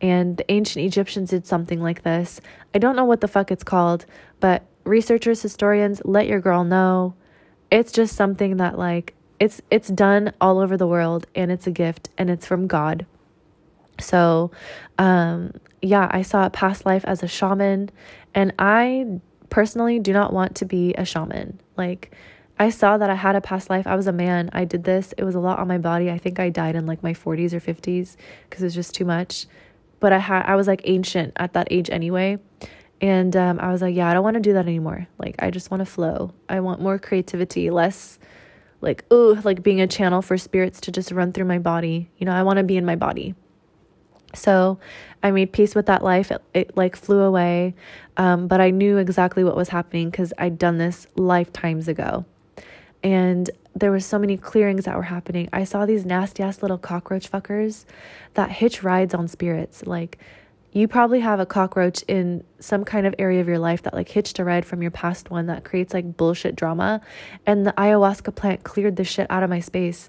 [0.00, 2.40] And the ancient Egyptians did something like this.
[2.74, 4.06] I don't know what the fuck it's called,
[4.40, 7.14] but researchers, historians, let your girl know.
[7.70, 11.72] It's just something that, like, it's it's done all over the world and it's a
[11.72, 13.04] gift and it's from God
[14.00, 14.50] so,
[14.98, 17.90] um, yeah, I saw a past life as a shaman,
[18.34, 21.60] and I personally do not want to be a shaman.
[21.76, 22.14] Like,
[22.58, 23.86] I saw that I had a past life.
[23.86, 24.48] I was a man.
[24.52, 25.12] I did this.
[25.18, 26.10] It was a lot on my body.
[26.10, 28.16] I think I died in like my 40s or 50s
[28.48, 29.46] because it was just too much.
[29.98, 32.38] But I had I was like ancient at that age anyway.
[33.00, 35.06] And um, I was like, yeah, I don't want to do that anymore.
[35.18, 36.32] Like, I just want to flow.
[36.48, 38.18] I want more creativity, less
[38.80, 42.10] like, ooh, like being a channel for spirits to just run through my body.
[42.18, 43.34] You know, I want to be in my body.
[44.34, 44.78] So
[45.22, 46.30] I made peace with that life.
[46.30, 47.74] It, it like flew away.
[48.16, 52.24] Um, but I knew exactly what was happening because I'd done this lifetimes ago.
[53.04, 55.48] And there were so many clearings that were happening.
[55.52, 57.84] I saw these nasty ass little cockroach fuckers
[58.32, 59.86] that hitch rides on spirits.
[59.86, 60.18] Like,
[60.72, 64.08] you probably have a cockroach in some kind of area of your life that like
[64.08, 67.00] hitched a ride from your past one that creates like bullshit drama.
[67.46, 70.08] And the ayahuasca plant cleared the shit out of my space.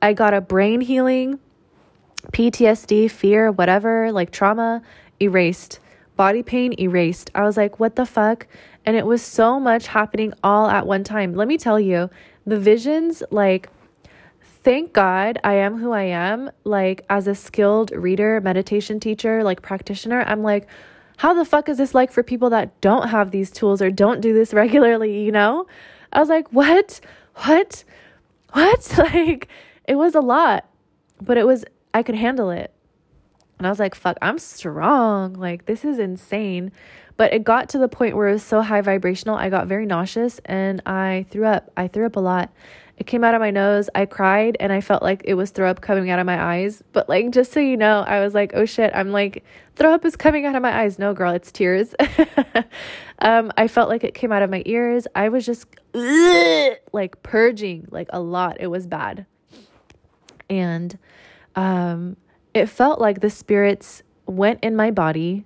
[0.00, 1.40] I got a brain healing
[2.32, 4.82] PTSD, fear, whatever, like trauma,
[5.20, 5.80] erased.
[6.16, 7.30] Body pain, erased.
[7.34, 8.46] I was like, what the fuck?
[8.86, 11.34] And it was so much happening all at one time.
[11.34, 12.08] Let me tell you,
[12.46, 13.68] the visions, like,
[14.62, 16.50] thank God I am who I am.
[16.64, 20.66] Like, as a skilled reader, meditation teacher, like practitioner, I'm like,
[21.16, 24.20] how the fuck is this like for people that don't have these tools or don't
[24.20, 25.66] do this regularly, you know?
[26.12, 27.00] I was like, what?
[27.44, 27.84] What?
[28.52, 28.94] What?
[28.98, 29.48] Like,
[29.86, 30.66] it was a lot,
[31.20, 32.72] but it was I could handle it.
[33.64, 35.32] And I was like, fuck, I'm strong.
[35.32, 36.70] Like, this is insane.
[37.16, 39.86] But it got to the point where it was so high vibrational, I got very
[39.86, 41.70] nauseous and I threw up.
[41.74, 42.52] I threw up a lot.
[42.98, 43.88] It came out of my nose.
[43.94, 46.84] I cried and I felt like it was throw up coming out of my eyes.
[46.92, 49.42] But, like, just so you know, I was like, oh shit, I'm like,
[49.76, 50.98] throw up is coming out of my eyes.
[50.98, 51.94] No, girl, it's tears.
[53.20, 55.06] um, I felt like it came out of my ears.
[55.14, 55.64] I was just
[56.92, 58.58] like purging, like a lot.
[58.60, 59.24] It was bad.
[60.50, 60.98] And,
[61.56, 62.18] um,
[62.54, 65.44] it felt like the spirits went in my body,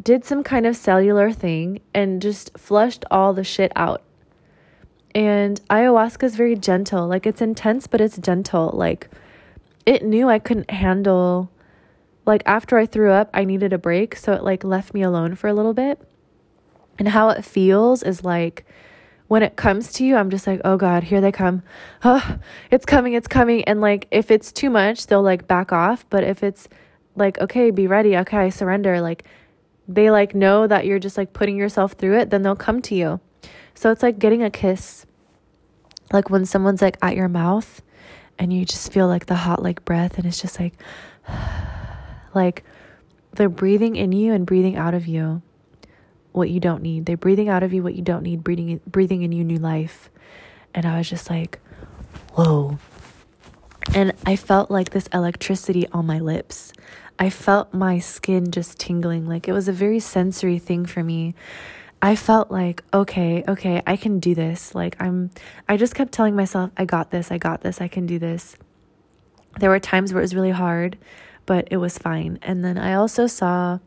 [0.00, 4.02] did some kind of cellular thing, and just flushed all the shit out.
[5.14, 7.06] And ayahuasca is very gentle.
[7.06, 8.70] Like it's intense, but it's gentle.
[8.72, 9.10] Like
[9.84, 11.50] it knew I couldn't handle
[12.26, 15.34] like after I threw up, I needed a break, so it like left me alone
[15.34, 16.00] for a little bit.
[16.98, 18.64] And how it feels is like
[19.28, 21.62] when it comes to you, I'm just like, oh God, here they come.
[22.02, 22.38] Oh,
[22.70, 23.64] it's coming, it's coming.
[23.64, 26.04] And like, if it's too much, they'll like back off.
[26.10, 26.68] But if it's
[27.16, 29.24] like, okay, be ready, okay, I surrender, like,
[29.88, 32.94] they like know that you're just like putting yourself through it, then they'll come to
[32.94, 33.20] you.
[33.74, 35.06] So it's like getting a kiss.
[36.12, 37.82] Like when someone's like at your mouth
[38.38, 40.74] and you just feel like the hot like breath and it's just like
[42.34, 42.64] like
[43.32, 45.42] they're breathing in you and breathing out of you
[46.34, 47.06] what you don't need.
[47.06, 50.10] They're breathing out of you what you don't need, breathing breathing in you new life.
[50.74, 51.60] And I was just like,
[52.32, 52.78] whoa.
[53.94, 56.72] And I felt like this electricity on my lips.
[57.20, 59.28] I felt my skin just tingling.
[59.28, 61.36] Like it was a very sensory thing for me.
[62.02, 64.74] I felt like, okay, okay, I can do this.
[64.74, 65.30] Like I'm
[65.68, 68.56] I just kept telling myself, I got this, I got this, I can do this.
[69.60, 70.98] There were times where it was really hard,
[71.46, 72.40] but it was fine.
[72.42, 73.78] And then I also saw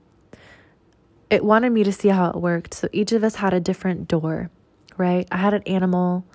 [1.29, 2.73] it wanted me to see how it worked.
[2.73, 4.49] So each of us had a different door,
[4.97, 5.27] right?
[5.31, 6.25] I had an animal,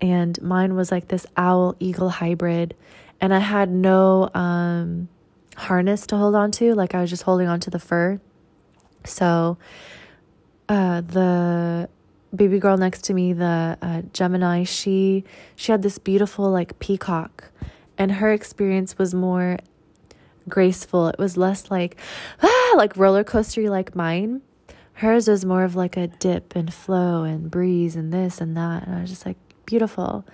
[0.00, 2.74] and mine was like this owl eagle hybrid,
[3.20, 5.08] and I had no um,
[5.56, 6.74] harness to hold on to.
[6.74, 8.20] Like I was just holding on to the fur.
[9.04, 9.58] So
[10.68, 11.88] uh, the
[12.34, 15.24] baby girl next to me, the uh, Gemini, she
[15.56, 17.50] she had this beautiful like peacock,
[17.98, 19.58] and her experience was more
[20.50, 21.08] graceful.
[21.08, 21.96] It was less like
[22.42, 24.42] ah, like roller coastery like mine.
[24.94, 28.86] Hers was more of like a dip and flow and breeze and this and that,
[28.86, 30.26] and I was just like beautiful.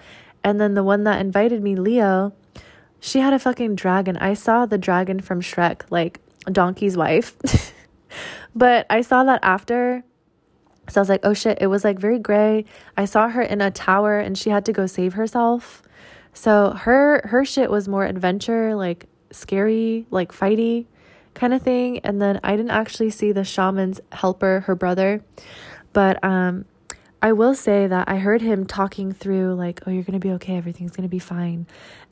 [0.43, 2.33] And then the one that invited me, Leo,
[3.01, 4.17] she had a fucking dragon.
[4.17, 7.37] I saw the dragon from Shrek, like Donkey's wife.
[8.55, 10.05] but I saw that after
[10.89, 12.65] so I was like, oh shit, it was like very gray.
[12.97, 15.83] I saw her in a tower and she had to go save herself.
[16.33, 20.87] So her her shit was more adventure, like scary, like fighty
[21.35, 21.99] kind of thing.
[22.01, 25.23] And then I didn't actually see the shaman's helper, her brother.
[25.93, 26.65] But um
[27.23, 30.33] I will say that I heard him talking through like, oh, you're going to be
[30.35, 31.67] okay, everything's going to be fine.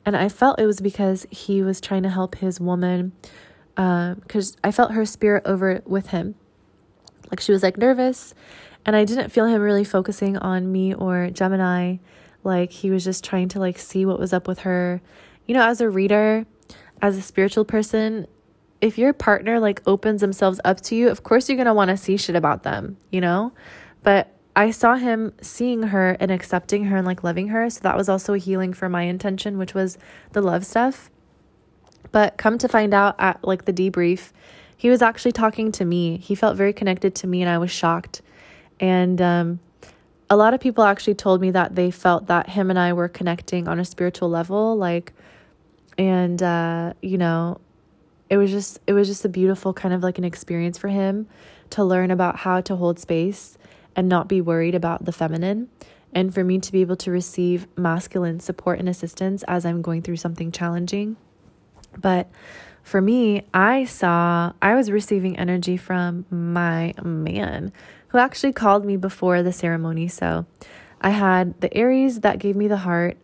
[0.05, 3.13] And I felt it was because he was trying to help his woman
[3.75, 6.35] because um, I felt her spirit over with him.
[7.29, 8.33] Like she was like nervous
[8.85, 11.97] and I didn't feel him really focusing on me or Gemini.
[12.43, 15.01] Like he was just trying to like see what was up with her.
[15.45, 16.45] You know, as a reader,
[17.01, 18.27] as a spiritual person,
[18.81, 21.89] if your partner like opens themselves up to you, of course you're going to want
[21.89, 23.51] to see shit about them, you know?
[24.03, 27.69] But I saw him seeing her and accepting her and like loving her.
[27.69, 29.97] So that was also a healing for my intention, which was
[30.31, 31.09] the love stuff.
[32.11, 34.31] But come to find out at like the debrief,
[34.77, 36.17] he was actually talking to me.
[36.17, 38.21] He felt very connected to me and I was shocked.
[38.79, 39.59] And um,
[40.29, 43.09] a lot of people actually told me that they felt that him and I were
[43.09, 44.75] connecting on a spiritual level.
[44.77, 45.13] Like,
[45.97, 47.59] and, uh, you know,
[48.29, 51.27] it was just, it was just a beautiful kind of like an experience for him
[51.71, 53.57] to learn about how to hold space
[53.95, 55.69] and not be worried about the feminine.
[56.11, 60.01] And for me to be able to receive masculine support and assistance as I'm going
[60.01, 61.17] through something challenging.
[61.97, 62.29] But
[62.83, 67.73] for me, I saw I was receiving energy from my man
[68.09, 70.07] who actually called me before the ceremony.
[70.07, 70.45] So
[71.01, 73.17] I had the Aries that gave me the heart,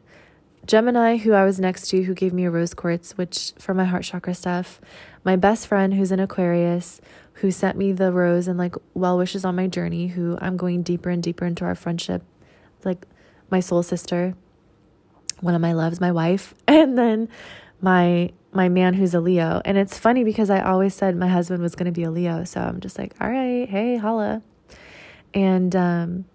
[0.71, 3.83] Gemini, who I was next to, who gave me a rose quartz, which for my
[3.83, 4.79] heart chakra stuff,
[5.25, 7.01] my best friend, who's an Aquarius,
[7.33, 10.81] who sent me the rose and like well wishes on my journey, who I'm going
[10.81, 12.23] deeper and deeper into our friendship,
[12.85, 13.05] like
[13.49, 14.33] my soul sister,
[15.41, 17.27] one of my loves, my wife, and then
[17.81, 19.61] my my man who's a Leo.
[19.65, 22.45] And it's funny because I always said my husband was going to be a Leo,
[22.45, 24.41] so I'm just like, all right, hey, holla
[25.33, 26.25] and um,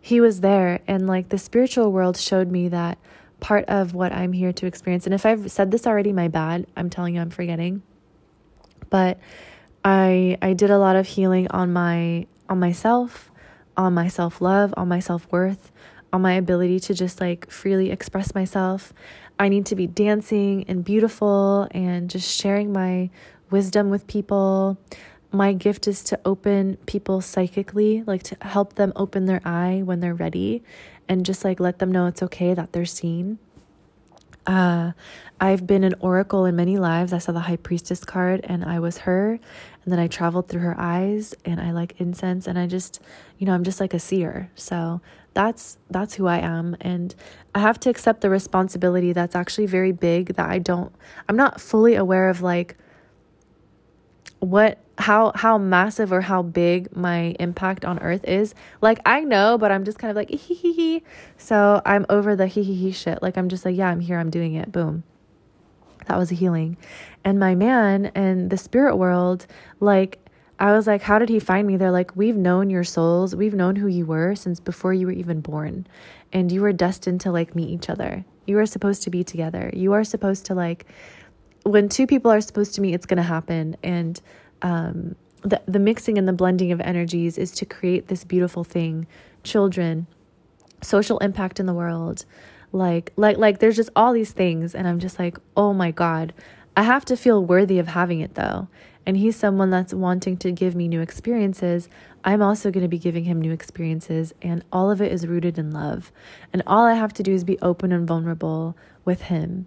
[0.00, 2.98] he was there and like the spiritual world showed me that
[3.44, 5.04] part of what i'm here to experience.
[5.04, 6.66] And if i've said this already my bad.
[6.78, 7.82] I'm telling you i'm forgetting.
[8.88, 9.18] But
[9.84, 13.30] i i did a lot of healing on my on myself
[13.76, 15.70] on my self-love on my self-worth
[16.10, 18.94] on my ability to just like freely express myself.
[19.38, 23.10] I need to be dancing and beautiful and just sharing my
[23.50, 24.78] wisdom with people.
[25.32, 30.00] My gift is to open people psychically, like to help them open their eye when
[30.00, 30.62] they're ready
[31.08, 33.38] and just like let them know it's okay that they're seen.
[34.46, 34.92] Uh,
[35.40, 37.12] I've been an oracle in many lives.
[37.12, 39.32] I saw the high priestess card and I was her.
[39.84, 43.00] And then I traveled through her eyes and I like incense and I just,
[43.38, 44.50] you know, I'm just like a seer.
[44.54, 45.00] So
[45.34, 47.14] that's that's who I am and
[47.54, 50.94] I have to accept the responsibility that's actually very big that I don't
[51.28, 52.76] I'm not fully aware of like
[54.44, 58.54] what how how massive or how big my impact on earth is.
[58.80, 61.02] Like i know but i'm just kind of like hee hee hee.
[61.36, 63.22] So i'm over the hee hee hee shit.
[63.22, 64.18] Like i'm just like yeah i'm here.
[64.18, 64.70] I'm doing it.
[64.70, 65.02] Boom.
[66.06, 66.76] That was a healing.
[67.24, 69.46] And my man and the spirit world
[69.80, 70.20] like
[70.60, 71.76] i was like how did he find me?
[71.76, 73.34] They're like we've known your souls.
[73.34, 75.86] We've known who you were since before you were even born.
[76.32, 78.24] And you were destined to like meet each other.
[78.46, 79.70] You are supposed to be together.
[79.72, 80.86] You are supposed to like
[81.64, 83.76] when two people are supposed to meet, it's going to happen.
[83.82, 84.20] And
[84.62, 89.06] um, the, the mixing and the blending of energies is to create this beautiful thing
[89.42, 90.06] children,
[90.80, 92.24] social impact in the world.
[92.72, 94.74] Like, like, like, there's just all these things.
[94.74, 96.32] And I'm just like, oh my God,
[96.76, 98.68] I have to feel worthy of having it though.
[99.06, 101.90] And he's someone that's wanting to give me new experiences.
[102.24, 104.32] I'm also going to be giving him new experiences.
[104.40, 106.10] And all of it is rooted in love.
[106.52, 109.66] And all I have to do is be open and vulnerable with him.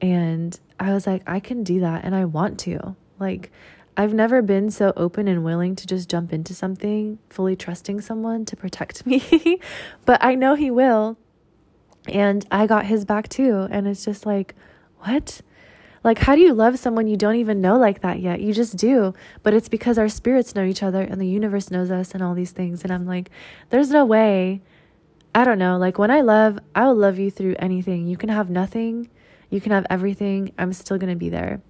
[0.00, 2.96] And I was like, I can do that and I want to.
[3.18, 3.50] Like,
[3.96, 8.44] I've never been so open and willing to just jump into something, fully trusting someone
[8.46, 9.58] to protect me.
[10.04, 11.16] but I know he will.
[12.06, 13.66] And I got his back too.
[13.70, 14.54] And it's just like,
[15.00, 15.40] what?
[16.04, 18.40] Like, how do you love someone you don't even know like that yet?
[18.40, 19.14] You just do.
[19.42, 22.34] But it's because our spirits know each other and the universe knows us and all
[22.34, 22.84] these things.
[22.84, 23.30] And I'm like,
[23.70, 24.60] there's no way.
[25.34, 25.78] I don't know.
[25.78, 28.06] Like, when I love, I will love you through anything.
[28.06, 29.08] You can have nothing
[29.56, 30.52] you can have everything.
[30.58, 31.62] I'm still going to be there.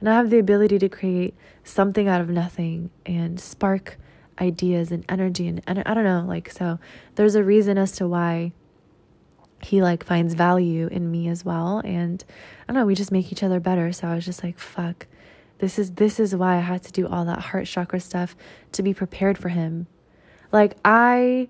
[0.00, 1.34] And I have the ability to create
[1.64, 3.98] something out of nothing and spark
[4.40, 6.78] ideas and energy and, and I don't know, like so
[7.14, 8.52] there's a reason as to why
[9.62, 12.22] he like finds value in me as well and
[12.62, 13.92] I don't know, we just make each other better.
[13.92, 15.06] So I was just like, fuck.
[15.58, 18.36] This is this is why I had to do all that heart chakra stuff
[18.72, 19.86] to be prepared for him.
[20.52, 21.48] Like I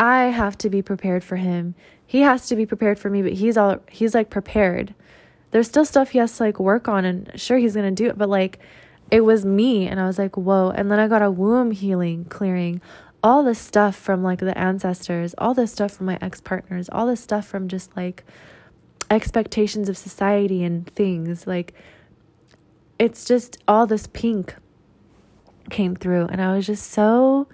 [0.00, 1.74] I have to be prepared for him.
[2.06, 4.94] He has to be prepared for me, but he's all he's like prepared.
[5.50, 8.08] There's still stuff he has to like work on and sure he's going to do
[8.08, 8.58] it, but like
[9.10, 12.24] it was me and I was like, "Whoa." And then I got a womb healing,
[12.24, 12.80] clearing
[13.22, 17.16] all the stuff from like the ancestors, all the stuff from my ex-partners, all the
[17.16, 18.24] stuff from just like
[19.10, 21.46] expectations of society and things.
[21.46, 21.74] Like
[22.98, 24.54] it's just all this pink
[25.68, 27.48] came through and I was just so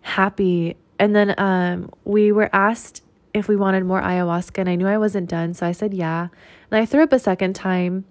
[0.00, 0.76] happy.
[0.98, 3.02] And then um we were asked
[3.34, 6.28] if we wanted more ayahuasca and I knew I wasn't done, so I said yeah.
[6.70, 8.04] And I threw up a second time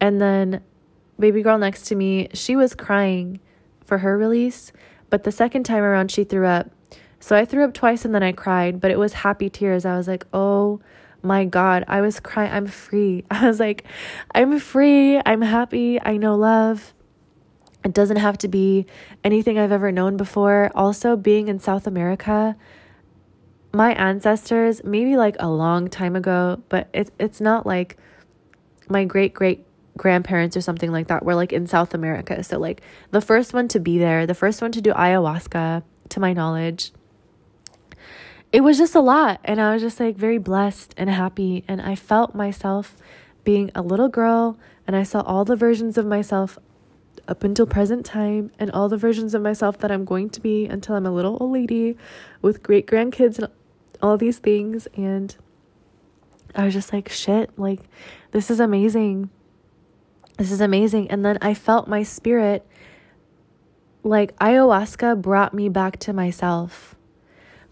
[0.00, 0.60] and then
[1.18, 3.40] baby girl next to me, she was crying
[3.84, 4.72] for her release,
[5.10, 6.70] but the second time around she threw up.
[7.20, 9.84] So I threw up twice and then I cried, but it was happy tears.
[9.84, 10.80] I was like, "Oh
[11.22, 12.52] my god, I was crying.
[12.52, 13.84] I'm free." I was like,
[14.34, 15.20] "I'm free.
[15.24, 16.00] I'm happy.
[16.02, 16.93] I know love."
[17.84, 18.86] It doesn't have to be
[19.22, 20.70] anything I've ever known before.
[20.74, 22.56] Also, being in South America,
[23.72, 27.98] my ancestors, maybe like a long time ago, but it, it's not like
[28.88, 29.66] my great great
[29.96, 32.42] grandparents or something like that were like in South America.
[32.42, 32.80] So like
[33.10, 36.92] the first one to be there, the first one to do ayahuasca to my knowledge.
[38.52, 41.80] It was just a lot and I was just like very blessed and happy and
[41.80, 42.96] I felt myself
[43.42, 46.58] being a little girl and I saw all the versions of myself
[47.26, 50.66] up until present time and all the versions of myself that I'm going to be
[50.66, 51.96] until I'm a little old lady
[52.42, 53.48] with great grandkids and
[54.02, 55.34] all these things and
[56.54, 57.80] I was just like shit like
[58.32, 59.30] this is amazing
[60.38, 61.10] this is amazing.
[61.10, 62.66] And then I felt my spirit,
[64.02, 66.96] like ayahuasca brought me back to myself.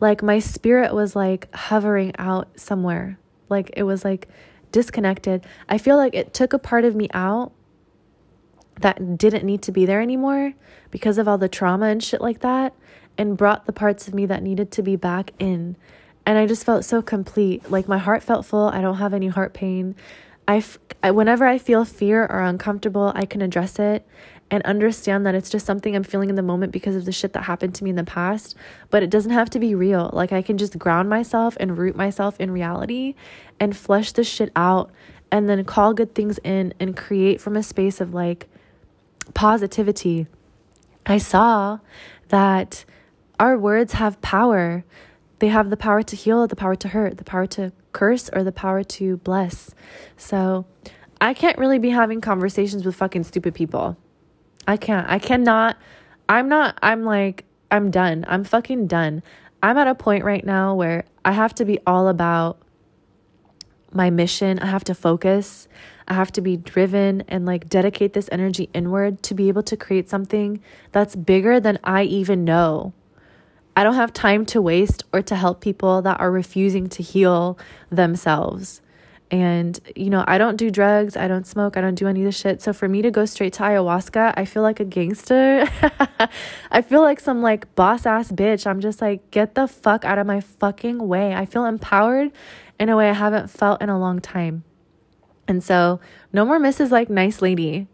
[0.00, 3.18] Like my spirit was like hovering out somewhere.
[3.48, 4.28] Like it was like
[4.70, 5.44] disconnected.
[5.68, 7.52] I feel like it took a part of me out
[8.80, 10.54] that didn't need to be there anymore
[10.90, 12.74] because of all the trauma and shit like that
[13.18, 15.76] and brought the parts of me that needed to be back in.
[16.24, 17.70] And I just felt so complete.
[17.70, 18.68] Like my heart felt full.
[18.68, 19.94] I don't have any heart pain.
[20.46, 20.64] I,
[21.02, 24.06] I whenever I feel fear or uncomfortable, I can address it
[24.50, 27.32] and understand that it's just something I'm feeling in the moment because of the shit
[27.32, 28.54] that happened to me in the past,
[28.90, 30.10] but it doesn't have to be real.
[30.12, 33.14] Like I can just ground myself and root myself in reality
[33.58, 34.90] and flush this shit out
[35.30, 38.46] and then call good things in and create from a space of like
[39.34, 40.26] positivity.
[41.06, 41.78] I saw
[42.28, 42.84] that
[43.38, 44.84] our words have power.
[45.38, 48.44] They have the power to heal, the power to hurt, the power to curse, or
[48.44, 49.74] the power to bless.
[50.16, 50.66] So
[51.20, 53.96] I can't really be having conversations with fucking stupid people.
[54.66, 55.08] I can't.
[55.08, 55.76] I cannot.
[56.28, 56.78] I'm not.
[56.82, 58.24] I'm like, I'm done.
[58.28, 59.22] I'm fucking done.
[59.62, 62.58] I'm at a point right now where I have to be all about
[63.94, 64.58] my mission.
[64.58, 65.68] I have to focus.
[66.08, 69.76] I have to be driven and like dedicate this energy inward to be able to
[69.76, 72.92] create something that's bigger than I even know.
[73.74, 77.58] I don't have time to waste or to help people that are refusing to heal
[77.90, 78.82] themselves.
[79.30, 82.26] And, you know, I don't do drugs, I don't smoke, I don't do any of
[82.26, 82.60] this shit.
[82.60, 85.66] So for me to go straight to ayahuasca, I feel like a gangster.
[86.70, 88.66] I feel like some like boss ass bitch.
[88.66, 91.34] I'm just like, get the fuck out of my fucking way.
[91.34, 92.30] I feel empowered
[92.82, 94.64] in a way I haven't felt in a long time.
[95.46, 96.00] And so,
[96.32, 96.90] no more Mrs.
[96.90, 97.86] Like Nice Lady.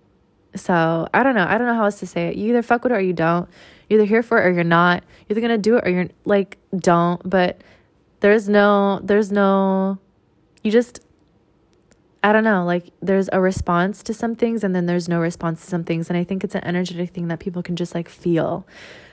[0.54, 1.44] So, I don't know.
[1.46, 2.36] I don't know how else to say it.
[2.36, 3.50] You either fuck with it or you don't.
[3.88, 5.04] You're either here for it or you're not.
[5.28, 7.20] You're either gonna do it or you're like don't.
[7.28, 7.60] But
[8.20, 9.98] there's no there's no
[10.62, 11.00] you just
[12.24, 15.60] I don't know, like there's a response to some things and then there's no response
[15.60, 16.08] to some things.
[16.08, 18.66] And I think it's an energetic thing that people can just like feel.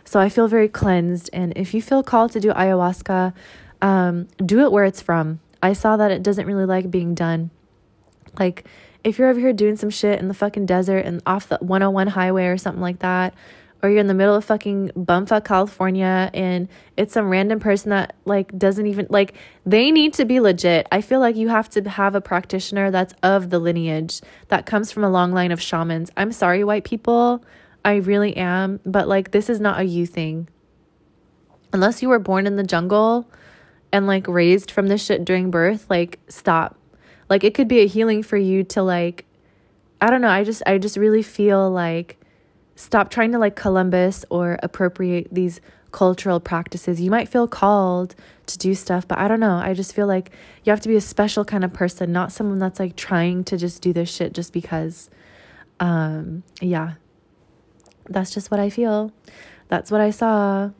[0.05, 1.30] So I feel very cleansed.
[1.34, 3.34] And if you feel called to do ayahuasca,
[3.82, 5.39] um, do it where it's from.
[5.66, 7.49] I saw that it doesn't really like being done.
[8.38, 8.68] Like
[9.03, 12.05] if you're over here doing some shit in the fucking desert and off the 101
[12.05, 13.34] highway or something like that,
[13.82, 18.16] or you're in the middle of fucking bumfuck California and it's some random person that
[18.26, 19.34] like doesn't even like
[19.66, 20.88] they need to be legit.
[20.91, 24.91] I feel like you have to have a practitioner that's of the lineage that comes
[24.91, 26.11] from a long line of shamans.
[26.16, 27.43] I'm sorry, white people.
[27.84, 30.47] I really am, but like this is not a you thing.
[31.74, 33.28] Unless you were born in the jungle
[33.91, 36.77] and like raised from this shit during birth, like stop.
[37.29, 39.25] Like it could be a healing for you to like
[40.01, 42.17] I don't know, I just I just really feel like
[42.75, 45.61] stop trying to like Columbus or appropriate these
[45.91, 46.99] cultural practices.
[46.99, 48.15] You might feel called
[48.47, 49.55] to do stuff, but I don't know.
[49.55, 50.31] I just feel like
[50.63, 53.57] you have to be a special kind of person, not someone that's like trying to
[53.57, 55.09] just do this shit just because.
[55.79, 56.95] Um, yeah.
[58.09, 59.11] That's just what I feel.
[59.69, 60.71] That's what I saw.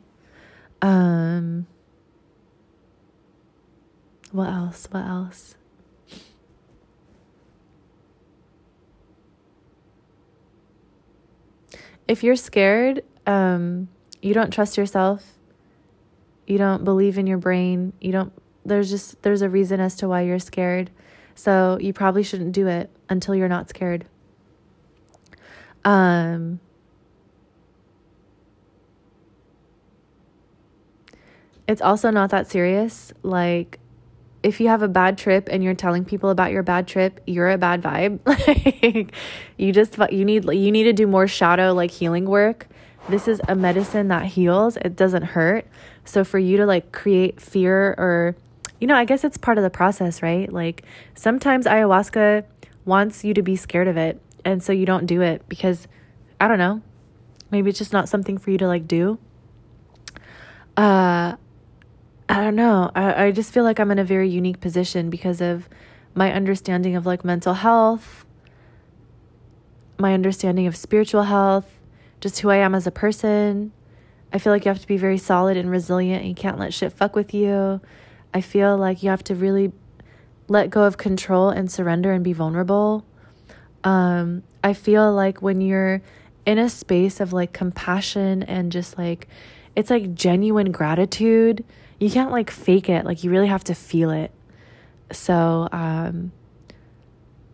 [0.82, 1.66] Um,
[4.32, 4.88] what else?
[4.90, 5.54] What else?
[12.08, 13.88] If you're scared, um,
[14.22, 15.24] you don't trust yourself,
[16.46, 18.32] you don't believe in your brain, you don't,
[18.64, 20.90] there's just, there's a reason as to why you're scared.
[21.34, 24.06] So you probably shouldn't do it until you're not scared.
[25.84, 26.60] Um,
[31.68, 33.12] it's also not that serious.
[33.22, 33.78] Like,
[34.46, 37.50] if you have a bad trip and you're telling people about your bad trip, you're
[37.50, 38.20] a bad vibe.
[38.46, 39.12] like,
[39.56, 42.68] you just you need you need to do more shadow like healing work.
[43.08, 44.76] This is a medicine that heals.
[44.76, 45.66] It doesn't hurt.
[46.04, 48.36] So for you to like create fear or
[48.78, 50.52] you know, I guess it's part of the process, right?
[50.52, 50.84] Like
[51.16, 52.44] sometimes ayahuasca
[52.84, 55.88] wants you to be scared of it, and so you don't do it because
[56.40, 56.82] I don't know.
[57.50, 59.18] Maybe it's just not something for you to like do.
[60.76, 61.34] Uh
[62.28, 62.90] I don't know.
[62.94, 65.68] I, I just feel like I'm in a very unique position because of
[66.14, 68.24] my understanding of like mental health,
[69.98, 71.78] my understanding of spiritual health,
[72.20, 73.72] just who I am as a person.
[74.32, 76.74] I feel like you have to be very solid and resilient and you can't let
[76.74, 77.80] shit fuck with you.
[78.34, 79.72] I feel like you have to really
[80.48, 83.04] let go of control and surrender and be vulnerable.
[83.84, 86.02] Um, I feel like when you're
[86.44, 89.28] in a space of like compassion and just like,
[89.76, 91.64] it's like genuine gratitude
[91.98, 93.04] you can't like fake it.
[93.04, 94.30] Like you really have to feel it.
[95.12, 96.32] So um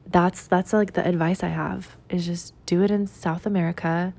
[0.06, 4.12] that's that's like the advice i have is just do it in south america.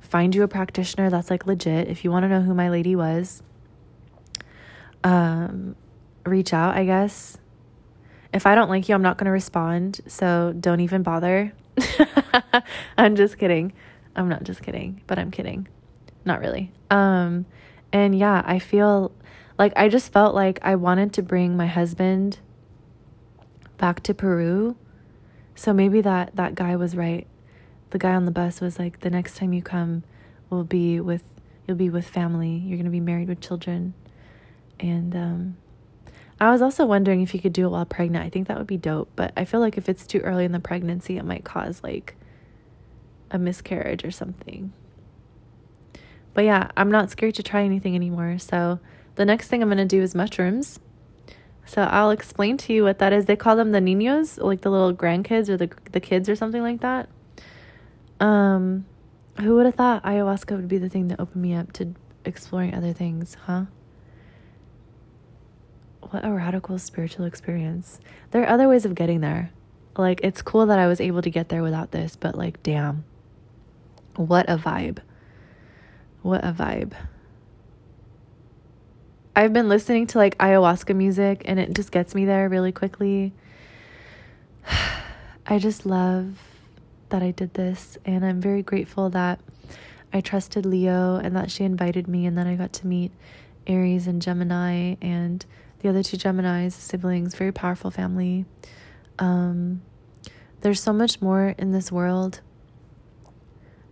[0.00, 1.88] Find you a practitioner that's like legit.
[1.88, 3.42] If you want to know who my lady was
[5.04, 5.76] um
[6.24, 7.38] reach out i guess.
[8.32, 11.52] If i don't like you i'm not going to respond so don't even bother.
[12.98, 13.72] I'm just kidding.
[14.16, 15.68] I'm not just kidding but i'm kidding.
[16.24, 16.72] Not really.
[16.90, 17.46] Um
[17.92, 19.12] and yeah i feel
[19.58, 22.38] like I just felt like I wanted to bring my husband
[23.76, 24.76] back to Peru.
[25.54, 27.26] So maybe that that guy was right.
[27.90, 30.04] The guy on the bus was like the next time you come
[30.50, 31.24] will be with
[31.66, 32.62] you'll be with family.
[32.64, 33.94] You're going to be married with children.
[34.78, 35.56] And um
[36.40, 38.24] I was also wondering if you could do it while pregnant.
[38.24, 40.52] I think that would be dope, but I feel like if it's too early in
[40.52, 42.14] the pregnancy, it might cause like
[43.32, 44.72] a miscarriage or something.
[46.34, 48.38] But yeah, I'm not scared to try anything anymore.
[48.38, 48.78] So
[49.18, 50.78] the next thing I'm going to do is mushrooms.
[51.66, 53.26] So I'll explain to you what that is.
[53.26, 56.62] They call them the niños, like the little grandkids or the the kids or something
[56.62, 57.08] like that.
[58.20, 58.86] Um,
[59.40, 61.94] who would have thought ayahuasca would be the thing that opened me up to
[62.24, 63.64] exploring other things, huh?
[66.00, 68.00] What a radical spiritual experience.
[68.30, 69.50] There are other ways of getting there.
[69.96, 73.04] Like it's cool that I was able to get there without this, but like damn.
[74.14, 75.00] What a vibe.
[76.22, 76.94] What a vibe.
[79.38, 83.32] I've been listening to like ayahuasca music and it just gets me there really quickly.
[85.46, 86.42] I just love
[87.10, 89.38] that I did this and I'm very grateful that
[90.12, 93.12] I trusted Leo and that she invited me and then I got to meet
[93.68, 95.46] Aries and Gemini and
[95.82, 98.44] the other two Geminis, siblings, very powerful family.
[99.20, 99.82] Um,
[100.62, 102.40] there's so much more in this world,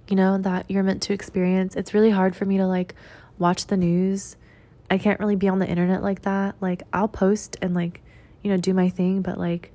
[0.08, 1.76] you know, that you're meant to experience.
[1.76, 2.96] It's really hard for me to like
[3.38, 4.36] watch the news
[4.90, 6.56] I can't really be on the internet like that.
[6.60, 8.02] Like I'll post and like,
[8.42, 9.72] you know, do my thing, but like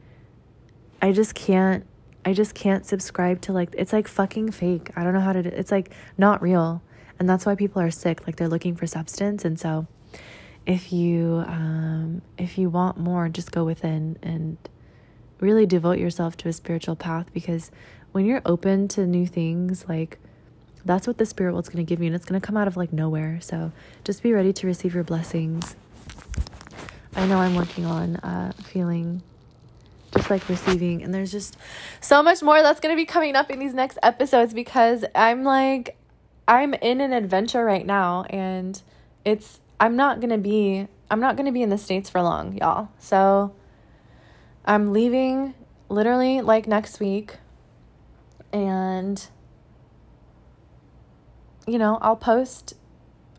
[1.01, 1.85] I just can't
[2.23, 4.91] I just can't subscribe to like it's like fucking fake.
[4.95, 6.81] I don't know how to do, it's like not real.
[7.19, 8.25] And that's why people are sick.
[8.25, 9.87] Like they're looking for substance and so
[10.65, 14.57] if you um if you want more, just go within and
[15.39, 17.71] really devote yourself to a spiritual path because
[18.11, 20.19] when you're open to new things like
[20.85, 22.67] that's what the spirit world's going to give you and it's going to come out
[22.67, 23.39] of like nowhere.
[23.41, 23.71] So
[24.03, 25.75] just be ready to receive your blessings.
[27.15, 29.21] I know i'm working on uh, feeling
[30.15, 31.57] just like receiving and there's just
[31.99, 35.43] so much more that's going to be coming up in these next episodes because i'm
[35.43, 35.97] like
[36.47, 38.81] i'm in an adventure right now and
[39.25, 42.21] it's i'm not going to be i'm not going to be in the states for
[42.21, 42.89] long y'all.
[42.99, 43.53] So
[44.65, 45.53] i'm leaving
[45.89, 47.37] literally like next week
[48.53, 49.27] and
[51.67, 52.73] you know, I'll post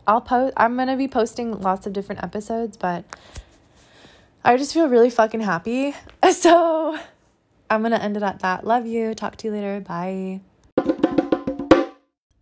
[0.05, 3.05] I'll post I'm going to be posting lots of different episodes, but
[4.43, 5.95] I just feel really fucking happy.
[6.31, 6.97] So,
[7.69, 8.65] I'm going to end it at that.
[8.65, 9.13] Love you.
[9.13, 9.79] Talk to you later.
[9.79, 10.41] Bye.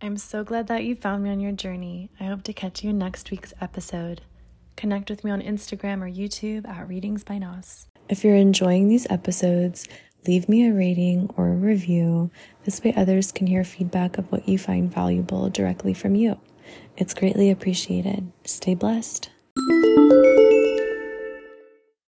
[0.00, 2.10] I'm so glad that you found me on your journey.
[2.18, 4.22] I hope to catch you in next week's episode.
[4.76, 7.86] Connect with me on Instagram or YouTube at Readings by Nos.
[8.08, 9.86] If you're enjoying these episodes,
[10.26, 12.30] leave me a rating or a review.
[12.64, 16.38] This way, others can hear feedback of what you find valuable directly from you.
[16.96, 18.30] It's greatly appreciated.
[18.44, 19.30] Stay blessed.